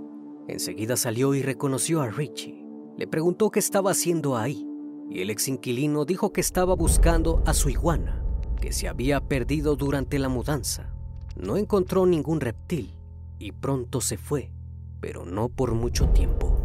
Enseguida 0.49 0.97
salió 0.97 1.33
y 1.33 1.41
reconoció 1.41 2.01
a 2.01 2.09
Richie. 2.09 2.65
Le 2.97 3.07
preguntó 3.07 3.49
qué 3.49 3.59
estaba 3.59 3.91
haciendo 3.91 4.35
ahí 4.35 4.67
y 5.09 5.21
el 5.21 5.29
ex 5.29 5.47
inquilino 5.47 6.03
dijo 6.03 6.33
que 6.33 6.41
estaba 6.41 6.75
buscando 6.75 7.41
a 7.45 7.53
su 7.53 7.69
iguana, 7.69 8.21
que 8.59 8.73
se 8.73 8.89
había 8.89 9.21
perdido 9.21 9.77
durante 9.77 10.19
la 10.19 10.27
mudanza. 10.27 10.93
No 11.37 11.55
encontró 11.55 12.05
ningún 12.05 12.41
reptil 12.41 12.93
y 13.39 13.53
pronto 13.53 14.01
se 14.01 14.17
fue, 14.17 14.51
pero 14.99 15.23
no 15.23 15.47
por 15.47 15.75
mucho 15.75 16.09
tiempo. 16.09 16.57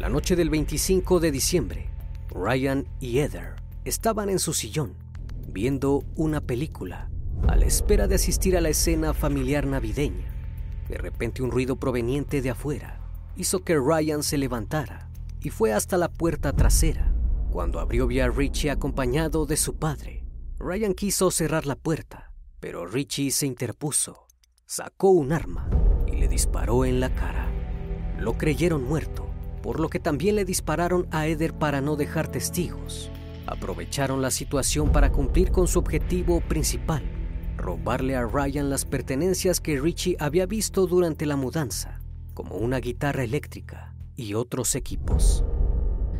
La 0.00 0.08
noche 0.08 0.34
del 0.34 0.48
25 0.48 1.20
de 1.20 1.30
diciembre, 1.30 1.90
Ryan 2.30 2.88
y 3.00 3.18
Heather 3.18 3.56
estaban 3.84 4.30
en 4.30 4.38
su 4.38 4.54
sillón, 4.54 4.94
viendo 5.46 6.04
una 6.16 6.40
película, 6.40 7.11
a 7.48 7.56
la 7.56 7.66
espera 7.66 8.06
de 8.06 8.14
asistir 8.14 8.56
a 8.56 8.60
la 8.60 8.68
escena 8.68 9.14
familiar 9.14 9.66
navideña. 9.66 10.28
De 10.88 10.98
repente 10.98 11.42
un 11.42 11.50
ruido 11.50 11.76
proveniente 11.76 12.42
de 12.42 12.50
afuera 12.50 13.00
hizo 13.36 13.60
que 13.60 13.76
Ryan 13.76 14.22
se 14.22 14.38
levantara 14.38 15.08
y 15.40 15.50
fue 15.50 15.72
hasta 15.72 15.96
la 15.96 16.08
puerta 16.08 16.52
trasera. 16.52 17.12
Cuando 17.50 17.80
abrió 17.80 18.06
vio 18.06 18.24
a 18.24 18.28
Richie 18.28 18.70
acompañado 18.70 19.46
de 19.46 19.56
su 19.56 19.76
padre. 19.76 20.24
Ryan 20.58 20.94
quiso 20.94 21.30
cerrar 21.30 21.66
la 21.66 21.74
puerta, 21.74 22.32
pero 22.60 22.86
Richie 22.86 23.30
se 23.30 23.46
interpuso, 23.46 24.26
sacó 24.64 25.10
un 25.10 25.32
arma 25.32 25.68
y 26.06 26.12
le 26.12 26.28
disparó 26.28 26.84
en 26.84 27.00
la 27.00 27.12
cara. 27.14 27.50
Lo 28.18 28.38
creyeron 28.38 28.84
muerto, 28.84 29.26
por 29.62 29.80
lo 29.80 29.88
que 29.88 29.98
también 29.98 30.36
le 30.36 30.44
dispararon 30.44 31.08
a 31.10 31.26
Eder 31.26 31.54
para 31.54 31.80
no 31.80 31.96
dejar 31.96 32.28
testigos. 32.28 33.10
Aprovecharon 33.46 34.22
la 34.22 34.30
situación 34.30 34.92
para 34.92 35.10
cumplir 35.10 35.50
con 35.50 35.66
su 35.66 35.80
objetivo 35.80 36.40
principal, 36.40 37.02
robarle 37.56 38.16
a 38.16 38.24
Ryan 38.26 38.70
las 38.70 38.84
pertenencias 38.84 39.60
que 39.60 39.80
Richie 39.80 40.16
había 40.18 40.46
visto 40.46 40.86
durante 40.86 41.26
la 41.26 41.36
mudanza, 41.36 42.00
como 42.34 42.56
una 42.56 42.78
guitarra 42.78 43.24
eléctrica 43.24 43.94
y 44.16 44.34
otros 44.34 44.74
equipos. 44.74 45.44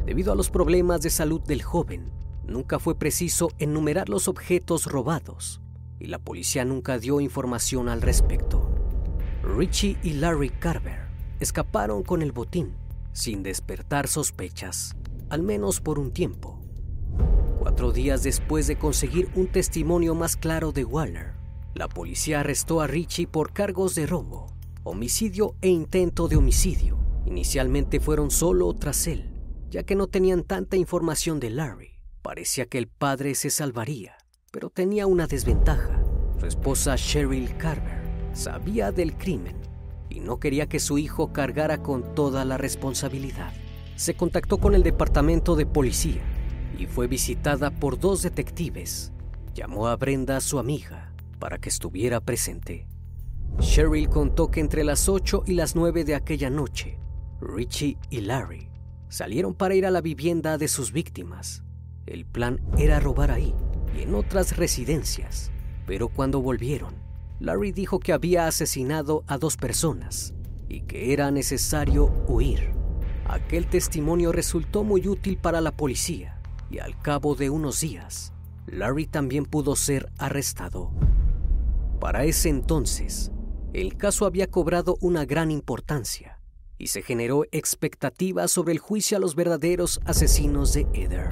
Debido 0.06 0.32
a 0.32 0.36
los 0.36 0.50
problemas 0.50 1.00
de 1.00 1.10
salud 1.10 1.40
del 1.40 1.62
joven, 1.62 2.12
nunca 2.44 2.78
fue 2.78 2.98
preciso 2.98 3.50
enumerar 3.58 4.08
los 4.08 4.28
objetos 4.28 4.86
robados 4.86 5.60
y 5.98 6.06
la 6.06 6.18
policía 6.18 6.64
nunca 6.64 6.98
dio 6.98 7.20
información 7.20 7.88
al 7.88 8.02
respecto. 8.02 8.68
Richie 9.42 9.96
y 10.02 10.14
Larry 10.14 10.50
Carver 10.50 11.06
escaparon 11.38 12.02
con 12.02 12.22
el 12.22 12.32
botín 12.32 12.74
sin 13.12 13.42
despertar 13.42 14.08
sospechas, 14.08 14.96
al 15.28 15.42
menos 15.42 15.80
por 15.80 15.98
un 15.98 16.12
tiempo. 16.12 16.60
Cuatro 17.62 17.92
días 17.92 18.24
después 18.24 18.66
de 18.66 18.76
conseguir 18.76 19.30
un 19.36 19.46
testimonio 19.46 20.16
más 20.16 20.36
claro 20.36 20.72
de 20.72 20.84
Waller, 20.84 21.34
la 21.74 21.86
policía 21.86 22.40
arrestó 22.40 22.80
a 22.80 22.88
Richie 22.88 23.28
por 23.28 23.52
cargos 23.52 23.94
de 23.94 24.04
robo, 24.04 24.48
homicidio 24.82 25.54
e 25.60 25.68
intento 25.68 26.26
de 26.26 26.34
homicidio. 26.34 26.98
Inicialmente 27.24 28.00
fueron 28.00 28.32
solo 28.32 28.74
tras 28.74 29.06
él, 29.06 29.30
ya 29.70 29.84
que 29.84 29.94
no 29.94 30.08
tenían 30.08 30.42
tanta 30.42 30.76
información 30.76 31.38
de 31.38 31.50
Larry. 31.50 32.00
Parecía 32.20 32.66
que 32.66 32.78
el 32.78 32.88
padre 32.88 33.36
se 33.36 33.48
salvaría, 33.48 34.16
pero 34.50 34.68
tenía 34.68 35.06
una 35.06 35.28
desventaja. 35.28 36.02
Su 36.40 36.46
esposa 36.46 36.96
Cheryl 36.96 37.56
Carver 37.58 38.02
sabía 38.32 38.90
del 38.90 39.16
crimen 39.16 39.54
y 40.10 40.18
no 40.18 40.40
quería 40.40 40.68
que 40.68 40.80
su 40.80 40.98
hijo 40.98 41.32
cargara 41.32 41.80
con 41.80 42.12
toda 42.16 42.44
la 42.44 42.58
responsabilidad. 42.58 43.52
Se 43.94 44.14
contactó 44.14 44.58
con 44.58 44.74
el 44.74 44.82
departamento 44.82 45.54
de 45.54 45.64
policía 45.64 46.31
y 46.78 46.86
fue 46.86 47.06
visitada 47.06 47.70
por 47.70 47.98
dos 47.98 48.22
detectives. 48.22 49.12
Llamó 49.54 49.88
a 49.88 49.96
Brenda, 49.96 50.40
su 50.40 50.58
amiga, 50.58 51.12
para 51.38 51.58
que 51.58 51.68
estuviera 51.68 52.20
presente. 52.20 52.86
Cheryl 53.58 54.08
contó 54.08 54.50
que 54.50 54.60
entre 54.60 54.82
las 54.84 55.08
8 55.08 55.44
y 55.46 55.54
las 55.54 55.76
9 55.76 56.04
de 56.04 56.14
aquella 56.14 56.48
noche, 56.50 56.98
Richie 57.40 57.98
y 58.08 58.22
Larry 58.22 58.70
salieron 59.08 59.54
para 59.54 59.74
ir 59.74 59.84
a 59.84 59.90
la 59.90 60.00
vivienda 60.00 60.56
de 60.56 60.68
sus 60.68 60.92
víctimas. 60.92 61.62
El 62.06 62.24
plan 62.24 62.60
era 62.78 62.98
robar 62.98 63.30
ahí 63.30 63.54
y 63.96 64.02
en 64.02 64.14
otras 64.14 64.56
residencias, 64.56 65.50
pero 65.86 66.08
cuando 66.08 66.40
volvieron, 66.40 66.94
Larry 67.40 67.72
dijo 67.72 68.00
que 68.00 68.12
había 68.12 68.46
asesinado 68.46 69.24
a 69.26 69.36
dos 69.36 69.56
personas 69.56 70.32
y 70.68 70.82
que 70.82 71.12
era 71.12 71.30
necesario 71.30 72.06
huir. 72.26 72.72
Aquel 73.26 73.66
testimonio 73.66 74.32
resultó 74.32 74.84
muy 74.84 75.06
útil 75.08 75.36
para 75.36 75.60
la 75.60 75.72
policía 75.72 76.41
y 76.72 76.80
al 76.80 76.98
cabo 77.00 77.34
de 77.34 77.50
unos 77.50 77.80
días, 77.80 78.32
Larry 78.66 79.06
también 79.06 79.44
pudo 79.44 79.76
ser 79.76 80.10
arrestado. 80.18 80.90
Para 82.00 82.24
ese 82.24 82.48
entonces, 82.48 83.30
el 83.72 83.96
caso 83.96 84.26
había 84.26 84.50
cobrado 84.50 84.96
una 85.00 85.24
gran 85.24 85.50
importancia 85.50 86.40
y 86.78 86.88
se 86.88 87.02
generó 87.02 87.44
expectativa 87.52 88.48
sobre 88.48 88.72
el 88.72 88.80
juicio 88.80 89.16
a 89.16 89.20
los 89.20 89.36
verdaderos 89.36 90.00
asesinos 90.04 90.72
de 90.72 90.88
Eder. 90.94 91.30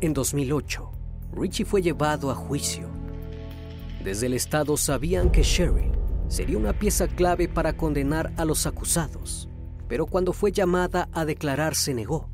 En 0.00 0.12
2008, 0.12 0.90
Richie 1.32 1.64
fue 1.64 1.82
llevado 1.82 2.30
a 2.30 2.34
juicio 2.34 2.94
desde 4.04 4.26
el 4.26 4.34
Estado 4.34 4.76
sabían 4.76 5.30
que 5.30 5.42
Sherry 5.42 5.90
sería 6.28 6.58
una 6.58 6.78
pieza 6.78 7.08
clave 7.08 7.48
para 7.48 7.74
condenar 7.74 8.34
a 8.36 8.44
los 8.44 8.66
acusados, 8.66 9.48
pero 9.88 10.04
cuando 10.04 10.34
fue 10.34 10.52
llamada 10.52 11.08
a 11.12 11.24
declarar 11.24 11.74
se 11.74 11.94
negó. 11.94 12.28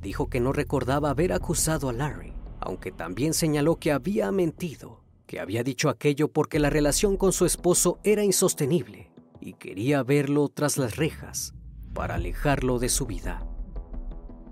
Dijo 0.00 0.28
que 0.28 0.40
no 0.40 0.52
recordaba 0.52 1.10
haber 1.10 1.32
acusado 1.32 1.88
a 1.88 1.92
Larry, 1.92 2.32
aunque 2.60 2.90
también 2.90 3.34
señaló 3.34 3.76
que 3.76 3.92
había 3.92 4.32
mentido, 4.32 5.02
que 5.26 5.40
había 5.40 5.62
dicho 5.62 5.88
aquello 5.88 6.28
porque 6.28 6.58
la 6.58 6.70
relación 6.70 7.16
con 7.16 7.32
su 7.32 7.44
esposo 7.44 7.98
era 8.02 8.24
insostenible 8.24 9.10
y 9.40 9.54
quería 9.54 10.02
verlo 10.02 10.48
tras 10.48 10.76
las 10.76 10.96
rejas 10.96 11.54
para 11.94 12.16
alejarlo 12.16 12.78
de 12.78 12.88
su 12.88 13.06
vida. 13.06 13.46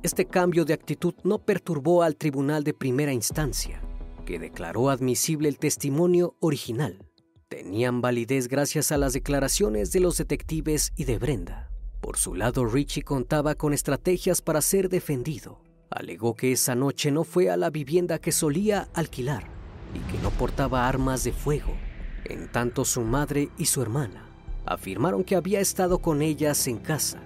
Este 0.03 0.27
cambio 0.27 0.65
de 0.65 0.75
actitud 0.75 1.15
no 1.25 1.39
perturbó 1.39 2.03
al 2.03 2.17
tribunal 2.17 2.65
de 2.65 2.75
primera 2.75 3.13
instancia, 3.13 3.83
que 4.25 4.39
declaró 4.39 4.91
admisible 4.91 5.49
el 5.49 5.59
testimonio 5.59 6.37
original, 6.41 7.09
tenían 7.49 8.01
validez 8.01 8.49
gracias 8.49 8.93
a 8.93 8.99
las 8.99 9.15
declaraciones 9.15 9.91
de 9.91 10.01
los 10.01 10.19
detectives 10.19 10.93
y 10.97 11.05
de 11.05 11.19
Brenda. 11.19 11.71
Por 12.01 12.17
su 12.17 12.35
lado, 12.35 12.65
Richie 12.65 13.03
contaba 13.03 13.55
con 13.55 13.73
estrategias 13.73 14.41
para 14.41 14.61
ser 14.61 14.89
defendido. 14.89 15.61
Alegó 15.91 16.35
que 16.35 16.53
esa 16.53 16.75
noche 16.75 17.11
no 17.11 17.25
fue 17.25 17.51
a 17.51 17.57
la 17.57 17.71
vivienda 17.71 18.19
que 18.19 18.33
solía 18.33 18.89
alquilar 18.95 19.45
y 19.95 20.13
que 20.13 20.19
no 20.23 20.31
portaba 20.31 20.89
armas 20.89 21.25
de 21.25 21.33
fuego. 21.33 21.75
En 22.25 22.51
tanto, 22.53 22.85
su 22.85 23.01
madre 23.03 23.49
y 23.59 23.67
su 23.67 23.83
hermana 23.83 24.25
afirmaron 24.67 25.25
que 25.25 25.35
había 25.35 25.61
estado 25.61 25.99
con 25.99 26.21
ellas 26.21 26.67
en 26.67 26.79
casa. 26.79 27.23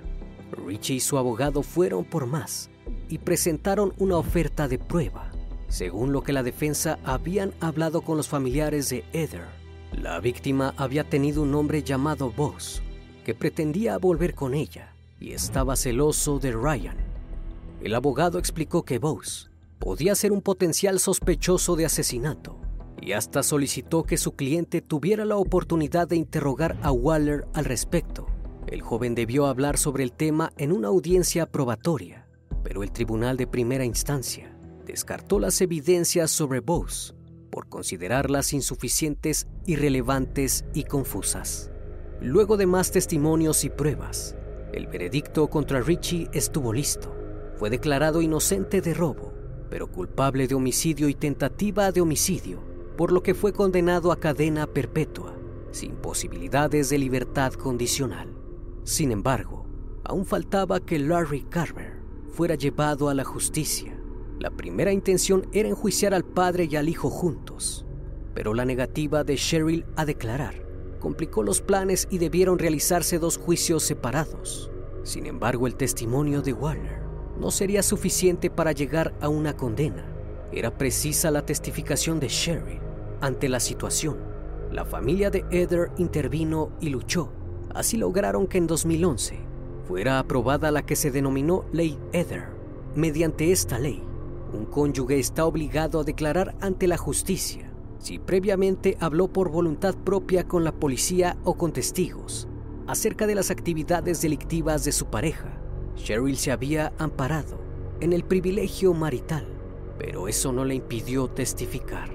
Richie 0.67 0.95
y 0.97 1.01
su 1.01 1.19
abogado 1.19 1.63
fueron 1.63 2.05
por 2.05 2.27
más 2.27 2.71
y 3.09 3.19
presentaron 3.19 3.93
una 3.99 4.17
oferta 4.17 4.69
de 4.69 4.79
prueba 4.79 5.33
según 5.73 6.13
lo 6.13 6.23
que 6.23 6.35
la 6.35 6.43
defensa 6.43 6.99
habían 7.03 7.55
hablado 7.61 8.03
con 8.03 8.19
los 8.19 8.29
familiares 8.29 8.91
de 8.91 9.05
Heather, 9.15 9.47
la 9.93 10.21
víctima 10.21 10.75
había 10.77 11.03
tenido 11.03 11.43
un 11.43 11.55
hombre 11.55 11.83
llamado 11.83 12.31
Boss, 12.31 12.83
que 13.25 13.35
pretendía 13.35 13.99
volver 13.99 14.35
con 14.35 14.55
ella 14.55 14.95
y 15.21 15.33
estaba 15.33 15.77
celoso 15.77 16.39
de 16.39 16.53
Ryan. 16.53 16.97
El 17.83 17.95
abogado 17.95 18.39
explicó 18.39 18.85
que 18.85 18.99
Boss 18.99 19.51
podía 19.79 20.15
ser 20.15 20.33
un 20.33 20.43
potencial 20.43 21.01
sospechoso 21.01 21.75
de 21.77 21.87
asesinato 21.87 22.57
y 23.01 23.13
hasta 23.13 23.43
solicitó 23.43 24.05
que 24.05 24.17
su 24.17 24.33
cliente 24.33 24.81
tuviera 24.81 25.25
la 25.25 25.37
oportunidad 25.37 26.07
de 26.07 26.17
interrogar 26.17 26.79
a 26.83 26.93
Waller 26.93 27.47
al 27.53 27.65
respecto. 27.65 28.27
El 28.69 28.81
joven 28.81 29.17
debió 29.17 29.47
hablar 29.47 29.77
sobre 29.77 30.05
el 30.05 30.13
tema 30.13 30.53
en 30.57 30.71
una 30.71 30.89
audiencia 30.89 31.47
probatoria, 31.47 32.29
pero 32.63 32.85
el 32.85 32.93
tribunal 32.93 33.37
de 33.37 33.49
primera 33.49 33.85
instancia 33.85 34.57
descartó 34.87 35.41
las 35.41 35.61
evidencias 35.61 36.31
sobre 36.31 36.61
Bose 36.61 37.15
por 37.51 37.69
considerarlas 37.69 38.53
insuficientes, 38.53 39.49
irrelevantes 39.67 40.65
y 40.73 40.85
confusas. 40.85 41.72
Luego 42.23 42.57
de 42.57 42.67
más 42.67 42.93
testimonios 42.93 43.65
y 43.65 43.71
pruebas, 43.71 44.37
el 44.73 44.87
veredicto 44.87 45.49
contra 45.49 45.81
Richie 45.81 46.29
estuvo 46.33 46.73
listo. 46.73 47.13
Fue 47.57 47.69
declarado 47.69 48.23
inocente 48.23 48.81
de 48.81 48.95
robo, 48.95 49.33
pero 49.69 49.91
culpable 49.91 50.47
de 50.47 50.55
homicidio 50.55 51.09
y 51.09 51.15
tentativa 51.15 51.91
de 51.91 52.01
homicidio, 52.01 52.63
por 52.97 53.11
lo 53.11 53.23
que 53.23 53.35
fue 53.35 53.53
condenado 53.53 54.13
a 54.13 54.21
cadena 54.21 54.69
perpetua, 54.69 55.35
sin 55.73 55.97
posibilidades 55.97 56.91
de 56.91 56.99
libertad 56.99 57.55
condicional. 57.55 58.29
Sin 58.85 59.11
embargo, 59.11 59.67
aún 60.05 60.25
faltaba 60.25 60.79
que 60.79 61.01
Larry 61.01 61.43
Carver 61.43 62.01
fuera 62.31 62.55
llevado 62.55 63.09
a 63.09 63.15
la 63.15 63.25
justicia 63.25 63.99
la 64.43 64.51
primera 64.51 64.93
intención 64.93 65.47
era 65.53 65.69
enjuiciar 65.69 66.15
al 66.15 66.25
padre 66.25 66.67
y 66.69 66.75
al 66.75 66.89
hijo 66.89 67.11
juntos, 67.11 67.87
pero 68.35 68.55
la 68.55 68.65
negativa 68.65 69.23
de 69.23 69.37
Cheryl 69.37 69.87
a 69.95 70.05
declarar 70.05 70.72
complicó 71.03 71.43
los 71.43 71.61
planes 71.61 72.07
y 72.11 72.19
debieron 72.19 72.61
realizarse 72.61 73.19
dos 73.19 73.37
juicios 73.37 73.83
separados. 73.83 74.71
Sin 75.03 75.27
embargo, 75.27 75.67
el 75.67 75.75
testimonio 75.75 76.43
de 76.43 76.53
Warner 76.53 77.03
no 77.41 77.51
sería 77.51 77.83
suficiente 77.83 78.51
para 78.51 78.71
llegar 78.71 79.13
a 79.21 79.29
una 79.29 79.57
condena. 79.57 80.07
Era 80.53 80.79
precisa 80.79 81.33
la 81.33 81.45
testificación 81.45 82.21
de 82.21 82.29
Cheryl 82.29 82.79
ante 83.21 83.49
la 83.49 83.59
situación. 83.59 84.17
La 84.71 84.85
familia 84.85 85.29
de 85.29 85.45
Eder 85.51 85.91
intervino 85.99 86.71
y 86.81 86.91
luchó. 86.91 87.33
Así 87.75 87.97
lograron 87.97 88.47
que 88.47 88.59
en 88.59 88.69
2011 88.69 89.41
fuera 89.89 90.21
aprobada 90.21 90.71
la 90.71 90.87
que 90.87 90.95
se 90.95 91.11
denominó 91.11 91.65
Ley 91.73 91.99
Eder. 92.13 92.45
Mediante 92.95 93.51
esta 93.51 93.81
ley, 93.81 94.05
un 94.53 94.67
cónyuge 94.67 95.19
está 95.19 95.47
obligado 95.47 95.99
a 95.99 96.05
declarar 96.05 96.55
ante 96.61 96.87
la 96.87 96.97
justicia 96.97 97.72
si 98.03 98.19
previamente 98.19 98.97
habló 98.99 99.29
por 99.29 99.49
voluntad 99.49 99.95
propia 99.95 100.49
con 100.49 100.65
la 100.65 100.73
policía 100.73 101.37
o 101.45 101.55
con 101.55 101.73
testigos 101.73 102.49
acerca 102.89 103.29
de 103.29 103.37
las 103.37 103.53
actividades 103.53 104.21
delictivas 104.21 104.85
de 104.85 104.91
su 104.91 105.07
pareja. 105.07 105.57
Cheryl 105.95 106.37
se 106.37 106.51
había 106.51 106.93
amparado 106.99 107.61
en 108.01 108.13
el 108.13 108.25
privilegio 108.25 108.93
marital, 108.93 109.47
pero 110.01 110.27
eso 110.27 110.53
no 110.53 110.65
le 110.65 110.75
impidió 110.75 111.29
testificar. 111.29 112.11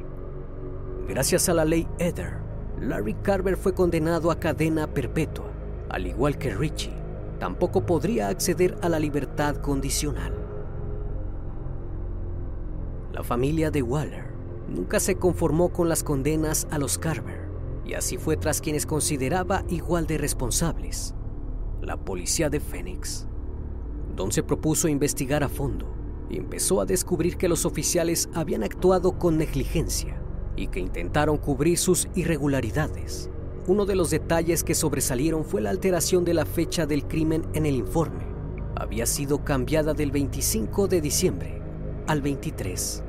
Gracias 1.07 1.47
a 1.47 1.53
la 1.53 1.63
ley 1.63 1.87
Eder, 1.99 2.33
Larry 2.81 3.13
Carver 3.23 3.55
fue 3.55 3.73
condenado 3.73 4.29
a 4.29 4.41
cadena 4.41 4.93
perpetua, 4.93 5.53
al 5.89 6.05
igual 6.05 6.37
que 6.37 6.53
Richie, 6.53 6.91
tampoco 7.39 7.85
podría 7.85 8.27
acceder 8.27 8.77
a 8.81 8.89
la 8.89 8.99
libertad 8.99 9.55
condicional. 9.55 10.33
La 13.13 13.23
familia 13.23 13.71
de 13.71 13.81
Waller 13.81 14.26
nunca 14.67 14.99
se 14.99 15.15
conformó 15.15 15.69
con 15.69 15.89
las 15.89 16.03
condenas 16.03 16.67
a 16.71 16.77
los 16.77 16.97
Carver, 16.97 17.47
y 17.85 17.93
así 17.93 18.17
fue 18.17 18.37
tras 18.37 18.61
quienes 18.61 18.85
consideraba 18.85 19.63
igual 19.69 20.07
de 20.07 20.17
responsables, 20.17 21.15
la 21.81 21.97
policía 21.97 22.49
de 22.49 22.59
Phoenix. 22.59 23.27
Don 24.15 24.31
se 24.31 24.43
propuso 24.43 24.87
investigar 24.87 25.43
a 25.43 25.49
fondo 25.49 25.87
y 26.29 26.37
empezó 26.37 26.81
a 26.81 26.85
descubrir 26.85 27.37
que 27.37 27.47
los 27.47 27.65
oficiales 27.65 28.29
habían 28.33 28.63
actuado 28.63 29.17
con 29.17 29.37
negligencia 29.37 30.21
y 30.55 30.67
que 30.67 30.79
intentaron 30.79 31.37
cubrir 31.37 31.77
sus 31.77 32.07
irregularidades. 32.15 33.29
Uno 33.67 33.85
de 33.85 33.95
los 33.95 34.09
detalles 34.09 34.63
que 34.63 34.75
sobresalieron 34.75 35.45
fue 35.45 35.61
la 35.61 35.69
alteración 35.69 36.25
de 36.25 36.33
la 36.33 36.45
fecha 36.45 36.85
del 36.85 37.05
crimen 37.05 37.45
en 37.53 37.65
el 37.65 37.75
informe. 37.75 38.25
Había 38.75 39.05
sido 39.05 39.43
cambiada 39.43 39.93
del 39.93 40.11
25 40.11 40.87
de 40.87 41.01
diciembre 41.01 41.61
al 42.07 42.21
23. 42.21 43.03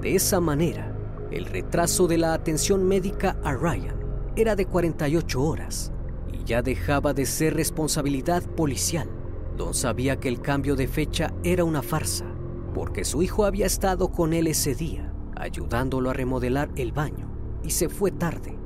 De 0.00 0.14
esa 0.14 0.40
manera, 0.40 0.94
el 1.30 1.46
retraso 1.46 2.06
de 2.06 2.18
la 2.18 2.34
atención 2.34 2.86
médica 2.86 3.36
a 3.42 3.54
Ryan 3.54 3.96
era 4.36 4.54
de 4.54 4.66
48 4.66 5.42
horas 5.42 5.92
y 6.32 6.44
ya 6.44 6.62
dejaba 6.62 7.14
de 7.14 7.24
ser 7.24 7.54
responsabilidad 7.54 8.42
policial. 8.42 9.08
Don 9.56 9.72
sabía 9.72 10.20
que 10.20 10.28
el 10.28 10.40
cambio 10.40 10.76
de 10.76 10.86
fecha 10.86 11.32
era 11.42 11.64
una 11.64 11.82
farsa, 11.82 12.26
porque 12.74 13.04
su 13.04 13.22
hijo 13.22 13.46
había 13.46 13.64
estado 13.64 14.08
con 14.08 14.34
él 14.34 14.46
ese 14.46 14.74
día, 14.74 15.12
ayudándolo 15.34 16.10
a 16.10 16.12
remodelar 16.12 16.70
el 16.76 16.92
baño, 16.92 17.30
y 17.62 17.70
se 17.70 17.88
fue 17.88 18.10
tarde. 18.10 18.58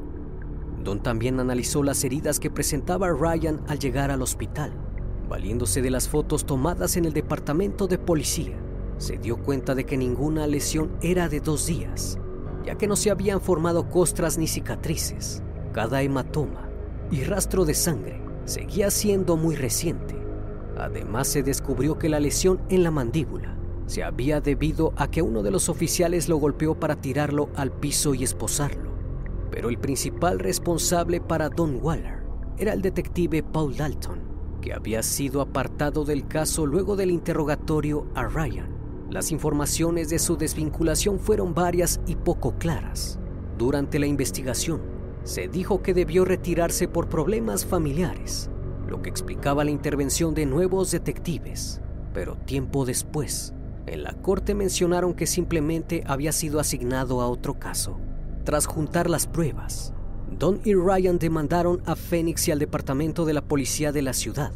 Don 0.83 1.01
también 1.01 1.39
analizó 1.39 1.85
las 1.85 2.03
heridas 2.03 2.41
que 2.41 2.51
presentaba 2.51 3.09
Ryan 3.11 3.61
al 3.69 3.79
llegar 3.79 4.11
al 4.11 4.23
hospital. 4.23 4.73
Valiéndose 5.29 5.81
de 5.81 5.91
las 5.91 6.09
fotos 6.09 6.45
tomadas 6.45 6.97
en 6.97 7.05
el 7.05 7.13
departamento 7.13 7.87
de 7.87 7.99
policía, 7.99 8.57
se 9.01 9.17
dio 9.17 9.39
cuenta 9.39 9.75
de 9.75 9.85
que 9.85 9.97
ninguna 9.97 10.47
lesión 10.47 10.91
era 11.01 11.31
de 11.31 11.41
dos 11.41 11.67
días, 11.67 12.19
ya 12.65 12.77
que 12.77 12.87
no 12.87 12.97
se 12.97 13.11
habían 13.11 13.41
formado 13.41 13.89
costras 13.89 14.37
ni 14.37 14.47
cicatrices. 14.47 15.43
Cada 15.73 16.03
hematoma 16.03 16.69
y 17.11 17.25
rastro 17.25 17.65
de 17.65 17.73
sangre 17.73 18.21
seguía 18.45 18.91
siendo 18.91 19.39
muy 19.39 19.57
reciente. 19.57 20.17
Además 20.77 21.29
se 21.29 21.43
descubrió 21.43 21.99
que 21.99 22.11
la 22.11 22.21
lesión 22.21 22.61
en 22.69 22.83
la 22.83 22.91
mandíbula 22.91 23.57
se 23.87 24.05
había 24.05 24.43
debido 24.43 24.93
a 24.97 25.11
que 25.11 25.23
uno 25.23 25.43
de 25.43 25.51
los 25.51 25.71
oficiales 25.71 26.29
lo 26.29 26.37
golpeó 26.37 26.79
para 26.79 26.97
tirarlo 26.97 27.49
al 27.57 27.73
piso 27.73 28.15
y 28.15 28.23
esposarlo. 28.23 28.91
Pero 29.51 29.71
el 29.71 29.79
principal 29.79 30.39
responsable 30.39 31.23
para 31.23 31.49
Don 31.49 31.79
Waller 31.83 32.23
era 32.59 32.75
el 32.75 32.83
detective 32.83 33.43
Paul 33.43 33.75
Dalton, 33.77 34.21
que 34.61 34.75
había 34.75 35.03
sido 35.03 35.41
apartado 35.41 36.05
del 36.05 36.29
caso 36.29 36.67
luego 36.67 36.97
del 36.97 37.11
interrogatorio 37.11 38.07
a 38.15 38.25
Ryan. 38.25 38.80
Las 39.11 39.33
informaciones 39.33 40.09
de 40.09 40.21
su 40.21 40.37
desvinculación 40.37 41.19
fueron 41.19 41.53
varias 41.53 42.01
y 42.07 42.15
poco 42.15 42.55
claras. 42.59 43.19
Durante 43.59 43.99
la 43.99 44.07
investigación, 44.07 44.81
se 45.25 45.49
dijo 45.49 45.83
que 45.83 45.95
debió 45.95 46.25
retirarse 46.25 46.87
por 46.87 47.09
problemas 47.09 47.67
familiares, 47.67 48.51
lo 48.87 49.03
que 49.03 49.11
explicaba 49.11 49.65
la 49.65 49.73
intervención 49.73 50.33
de 50.33 50.47
nuevos 50.47 50.93
detectives. 50.93 51.81
Pero 52.15 52.37
tiempo 52.37 52.85
después, 52.85 53.53
en 53.87 54.05
la 54.05 54.13
corte 54.13 54.55
mencionaron 54.55 55.15
que 55.15 55.27
simplemente 55.27 56.05
había 56.07 56.31
sido 56.31 56.61
asignado 56.61 57.21
a 57.21 57.29
otro 57.29 57.59
caso. 57.59 57.99
Tras 58.45 58.67
juntar 58.67 59.11
las 59.11 59.27
pruebas, 59.27 59.93
Don 60.39 60.61
y 60.65 60.75
Ryan 60.75 61.19
demandaron 61.19 61.83
a 61.85 61.97
Phoenix 61.97 62.47
y 62.47 62.53
al 62.53 62.61
departamento 62.61 63.25
de 63.25 63.35
la 63.35 63.43
policía 63.43 63.91
de 63.91 64.03
la 64.03 64.13
ciudad 64.13 64.53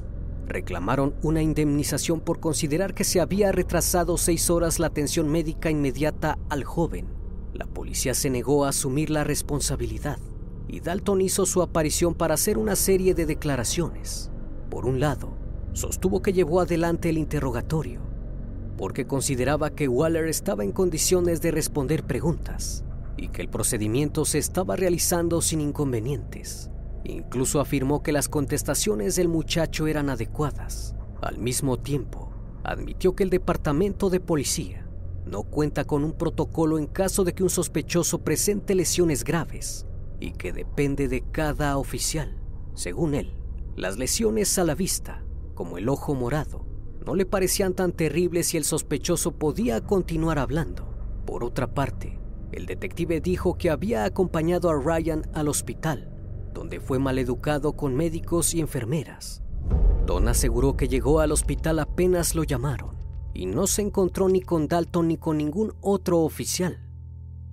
reclamaron 0.46 1.14
una 1.22 1.42
indemnización 1.42 2.20
por 2.20 2.40
considerar 2.40 2.94
que 2.94 3.04
se 3.04 3.20
había 3.20 3.52
retrasado 3.52 4.16
seis 4.16 4.50
horas 4.50 4.78
la 4.78 4.88
atención 4.88 5.28
médica 5.28 5.70
inmediata 5.70 6.38
al 6.48 6.64
joven. 6.64 7.06
La 7.52 7.66
policía 7.66 8.14
se 8.14 8.30
negó 8.30 8.64
a 8.64 8.70
asumir 8.70 9.10
la 9.10 9.24
responsabilidad 9.24 10.18
y 10.68 10.80
Dalton 10.80 11.20
hizo 11.20 11.46
su 11.46 11.62
aparición 11.62 12.14
para 12.14 12.34
hacer 12.34 12.58
una 12.58 12.76
serie 12.76 13.14
de 13.14 13.26
declaraciones. 13.26 14.30
Por 14.70 14.86
un 14.86 15.00
lado, 15.00 15.36
sostuvo 15.72 16.20
que 16.22 16.32
llevó 16.32 16.60
adelante 16.60 17.10
el 17.10 17.18
interrogatorio 17.18 18.14
porque 18.76 19.06
consideraba 19.06 19.70
que 19.70 19.88
Waller 19.88 20.26
estaba 20.26 20.64
en 20.64 20.72
condiciones 20.72 21.40
de 21.40 21.50
responder 21.50 22.04
preguntas 22.04 22.84
y 23.16 23.28
que 23.28 23.42
el 23.42 23.48
procedimiento 23.48 24.24
se 24.24 24.38
estaba 24.38 24.76
realizando 24.76 25.40
sin 25.40 25.60
inconvenientes. 25.60 26.70
Incluso 27.04 27.60
afirmó 27.60 28.02
que 28.02 28.12
las 28.12 28.28
contestaciones 28.28 29.14
del 29.16 29.28
muchacho 29.28 29.86
eran 29.86 30.08
adecuadas. 30.08 30.96
Al 31.20 31.38
mismo 31.38 31.78
tiempo, 31.78 32.30
admitió 32.64 33.14
que 33.14 33.22
el 33.22 33.30
departamento 33.30 34.08
de 34.08 34.20
policía 34.20 34.88
no 35.26 35.42
cuenta 35.42 35.84
con 35.84 36.02
un 36.02 36.12
protocolo 36.12 36.78
en 36.78 36.86
caso 36.86 37.24
de 37.24 37.34
que 37.34 37.42
un 37.42 37.50
sospechoso 37.50 38.22
presente 38.22 38.74
lesiones 38.74 39.22
graves 39.24 39.86
y 40.18 40.32
que 40.32 40.52
depende 40.52 41.08
de 41.08 41.22
cada 41.30 41.76
oficial. 41.76 42.38
Según 42.74 43.14
él, 43.14 43.36
las 43.76 43.98
lesiones 43.98 44.58
a 44.58 44.64
la 44.64 44.74
vista, 44.74 45.24
como 45.54 45.76
el 45.78 45.88
ojo 45.88 46.14
morado, 46.14 46.64
no 47.04 47.14
le 47.14 47.26
parecían 47.26 47.74
tan 47.74 47.92
terribles 47.92 48.48
si 48.48 48.56
el 48.56 48.64
sospechoso 48.64 49.32
podía 49.32 49.82
continuar 49.82 50.38
hablando. 50.38 50.94
Por 51.26 51.44
otra 51.44 51.74
parte, 51.74 52.18
el 52.52 52.66
detective 52.66 53.20
dijo 53.20 53.58
que 53.58 53.68
había 53.68 54.04
acompañado 54.04 54.70
a 54.70 54.74
Ryan 54.74 55.28
al 55.34 55.48
hospital 55.48 56.13
donde 56.54 56.80
fue 56.80 56.98
maleducado 56.98 57.74
con 57.74 57.94
médicos 57.94 58.54
y 58.54 58.60
enfermeras. 58.60 59.42
Don 60.06 60.28
aseguró 60.28 60.76
que 60.76 60.88
llegó 60.88 61.20
al 61.20 61.32
hospital 61.32 61.80
apenas 61.80 62.34
lo 62.34 62.44
llamaron 62.44 62.96
y 63.34 63.46
no 63.46 63.66
se 63.66 63.82
encontró 63.82 64.28
ni 64.28 64.40
con 64.40 64.68
Dalton 64.68 65.08
ni 65.08 65.18
con 65.18 65.36
ningún 65.36 65.74
otro 65.80 66.20
oficial. 66.20 66.78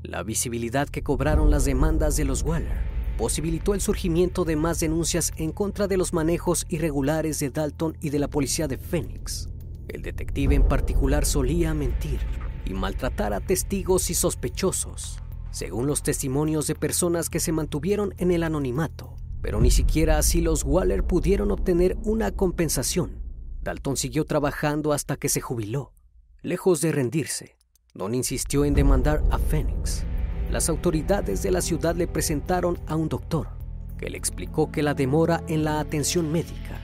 La 0.04 0.24
visibilidad 0.24 0.88
que 0.88 1.04
cobraron 1.04 1.50
las 1.50 1.66
demandas 1.66 2.16
de 2.16 2.26
los 2.26 2.44
Waller 2.44 2.90
posibilitó 3.18 3.74
el 3.74 3.82
surgimiento 3.82 4.46
de 4.46 4.56
más 4.56 4.80
denuncias 4.80 5.32
en 5.38 5.52
contra 5.52 5.88
de 5.88 5.98
los 5.98 6.14
manejos 6.14 6.66
irregulares 6.70 7.40
de 7.40 7.50
Dalton 7.50 7.98
y 8.00 8.10
de 8.10 8.20
la 8.20 8.28
policía 8.28 8.68
de 8.68 8.78
Phoenix. 8.78 9.50
El 9.88 10.02
detective 10.02 10.56
en 10.56 10.68
particular 10.68 11.26
solía 11.26 11.74
mentir 11.74 12.20
y 12.66 12.74
maltratar 12.74 13.34
a 13.34 13.42
testigos 13.42 14.10
y 14.10 14.14
sospechosos 14.14 15.22
según 15.52 15.86
los 15.86 16.02
testimonios 16.02 16.66
de 16.68 16.76
personas 16.76 17.30
que 17.30 17.40
se 17.40 17.52
mantuvieron 17.52 18.14
en 18.18 18.32
el 18.32 18.44
anonimato. 18.44 19.16
Pero 19.42 19.60
ni 19.60 19.70
siquiera 19.70 20.18
así 20.18 20.42
los 20.42 20.64
Waller 20.64 21.04
pudieron 21.04 21.52
obtener 21.52 21.98
una 22.04 22.32
compensación. 22.32 23.22
Dalton 23.62 23.98
siguió 23.98 24.26
trabajando 24.26 24.94
hasta 24.94 25.18
que 25.18 25.30
se 25.30 25.42
jubiló. 25.42 25.94
Lejos 26.42 26.82
de 26.82 26.92
rendirse, 26.92 27.58
Don 27.94 28.16
insistió 28.16 28.66
en 28.66 28.74
demandar 28.74 29.24
a 29.30 29.38
Phoenix. 29.38 30.04
Las 30.50 30.70
autoridades 30.70 31.44
de 31.44 31.52
la 31.52 31.62
ciudad 31.62 31.96
le 31.96 32.08
presentaron 32.08 32.80
a 32.88 32.96
un 32.96 33.10
doctor, 33.10 33.50
que 33.98 34.10
le 34.10 34.18
explicó 34.18 34.72
que 34.72 34.82
la 34.82 34.94
demora 34.94 35.44
en 35.48 35.64
la 35.64 35.80
atención 35.80 36.32
médica 36.32 36.80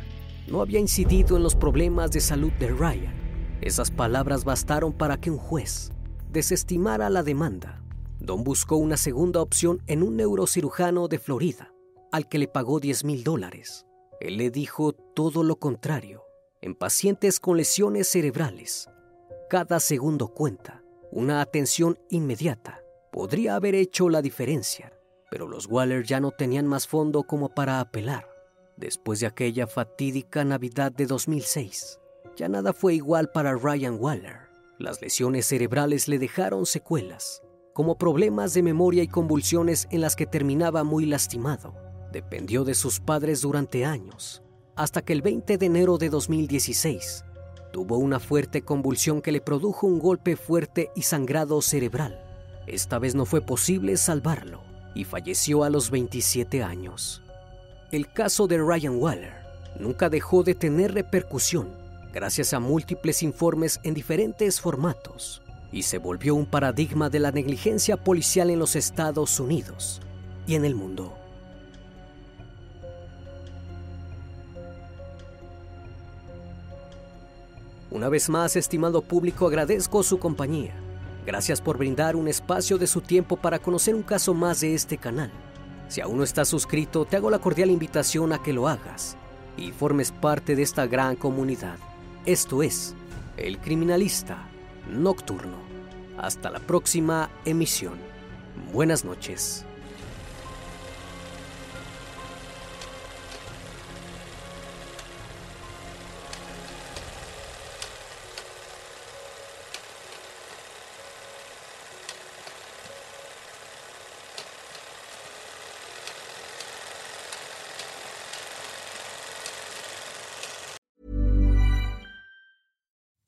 no 0.47 0.61
había 0.61 0.79
incidido 0.79 1.35
en 1.35 1.43
los 1.43 1.55
problemas 1.55 2.11
de 2.11 2.21
salud 2.21 2.51
de 2.53 2.69
Ryan. 2.69 3.13
Esas 3.61 3.91
palabras 3.91 4.45
bastaron 4.45 4.93
para 4.93 5.17
que 5.17 5.31
un 5.31 5.37
juez 5.37 5.91
desestimara 6.31 7.09
la 7.09 7.23
demanda 7.23 7.81
Don 8.19 8.43
buscó 8.43 8.77
una 8.77 8.97
segunda 8.97 9.41
opción 9.41 9.81
en 9.85 10.01
un 10.01 10.17
neurocirujano 10.17 11.07
de 11.07 11.19
Florida, 11.19 11.71
al 12.11 12.27
que 12.27 12.39
le 12.39 12.47
pagó 12.47 12.79
10 12.79 13.03
mil 13.03 13.23
dólares. 13.23 13.85
Él 14.19 14.37
le 14.37 14.49
dijo 14.49 14.93
todo 14.93 15.43
lo 15.43 15.57
contrario. 15.57 16.23
En 16.61 16.73
pacientes 16.73 17.39
con 17.39 17.57
lesiones 17.57 18.07
cerebrales, 18.07 18.89
cada 19.49 19.79
segundo 19.79 20.29
cuenta. 20.29 20.83
Una 21.11 21.41
atención 21.41 21.99
inmediata 22.09 22.81
podría 23.11 23.55
haber 23.55 23.75
hecho 23.75 24.09
la 24.09 24.21
diferencia, 24.21 24.91
pero 25.29 25.47
los 25.47 25.67
Waller 25.67 26.03
ya 26.03 26.19
no 26.19 26.31
tenían 26.31 26.65
más 26.65 26.87
fondo 26.87 27.23
como 27.23 27.49
para 27.49 27.79
apelar. 27.79 28.27
Después 28.75 29.19
de 29.19 29.27
aquella 29.27 29.67
fatídica 29.67 30.43
Navidad 30.43 30.91
de 30.91 31.05
2006, 31.05 31.99
ya 32.35 32.49
nada 32.49 32.73
fue 32.73 32.95
igual 32.95 33.31
para 33.31 33.53
Ryan 33.55 33.97
Waller. 33.99 34.49
Las 34.79 35.01
lesiones 35.01 35.45
cerebrales 35.45 36.07
le 36.07 36.19
dejaron 36.19 36.65
secuelas 36.65 37.41
como 37.77 37.95
problemas 37.95 38.55
de 38.55 38.63
memoria 38.63 39.03
y 39.03 39.07
convulsiones 39.07 39.87
en 39.91 40.01
las 40.01 40.15
que 40.15 40.25
terminaba 40.25 40.83
muy 40.83 41.05
lastimado. 41.05 41.75
Dependió 42.11 42.63
de 42.63 42.73
sus 42.73 42.99
padres 42.99 43.41
durante 43.41 43.85
años, 43.85 44.41
hasta 44.75 45.03
que 45.03 45.13
el 45.13 45.21
20 45.21 45.59
de 45.59 45.65
enero 45.67 45.99
de 45.99 46.09
2016 46.09 47.23
tuvo 47.71 47.99
una 47.99 48.19
fuerte 48.19 48.63
convulsión 48.63 49.21
que 49.21 49.31
le 49.31 49.41
produjo 49.41 49.85
un 49.85 49.99
golpe 49.99 50.35
fuerte 50.35 50.89
y 50.95 51.03
sangrado 51.03 51.61
cerebral. 51.61 52.19
Esta 52.65 52.97
vez 52.97 53.13
no 53.13 53.25
fue 53.25 53.41
posible 53.41 53.95
salvarlo 53.97 54.63
y 54.95 55.03
falleció 55.03 55.63
a 55.63 55.69
los 55.69 55.91
27 55.91 56.63
años. 56.63 57.21
El 57.91 58.11
caso 58.11 58.47
de 58.47 58.57
Ryan 58.57 58.95
Waller 58.95 59.35
nunca 59.79 60.09
dejó 60.09 60.41
de 60.41 60.55
tener 60.55 60.95
repercusión 60.95 61.75
gracias 62.11 62.55
a 62.55 62.59
múltiples 62.59 63.21
informes 63.21 63.79
en 63.83 63.93
diferentes 63.93 64.59
formatos 64.59 65.43
y 65.71 65.83
se 65.83 65.97
volvió 65.97 66.35
un 66.35 66.45
paradigma 66.45 67.09
de 67.09 67.19
la 67.19 67.31
negligencia 67.31 67.97
policial 67.97 68.49
en 68.49 68.59
los 68.59 68.75
Estados 68.75 69.39
Unidos 69.39 70.01
y 70.45 70.55
en 70.55 70.65
el 70.65 70.75
mundo. 70.75 71.13
Una 77.89 78.09
vez 78.09 78.29
más, 78.29 78.55
estimado 78.55 79.01
público, 79.01 79.47
agradezco 79.47 80.03
su 80.03 80.19
compañía. 80.19 80.73
Gracias 81.25 81.61
por 81.61 81.77
brindar 81.77 82.15
un 82.15 82.27
espacio 82.27 82.77
de 82.77 82.87
su 82.87 83.01
tiempo 83.01 83.37
para 83.37 83.59
conocer 83.59 83.95
un 83.95 84.03
caso 84.03 84.33
más 84.33 84.61
de 84.61 84.73
este 84.73 84.97
canal. 84.97 85.31
Si 85.89 86.01
aún 86.01 86.17
no 86.17 86.23
estás 86.23 86.47
suscrito, 86.47 87.05
te 87.05 87.15
hago 87.15 87.29
la 87.29 87.39
cordial 87.39 87.69
invitación 87.69 88.33
a 88.33 88.43
que 88.43 88.53
lo 88.53 88.67
hagas 88.67 89.17
y 89.57 89.71
formes 89.71 90.11
parte 90.11 90.55
de 90.55 90.63
esta 90.63 90.85
gran 90.85 91.15
comunidad. 91.15 91.77
Esto 92.25 92.61
es 92.61 92.93
El 93.37 93.57
Criminalista 93.59 94.49
Nocturno. 94.89 95.57
Hasta 96.17 96.49
la 96.49 96.59
próxima 96.59 97.29
emisión. 97.45 97.99
Buenas 98.73 99.05
noches. 99.05 99.66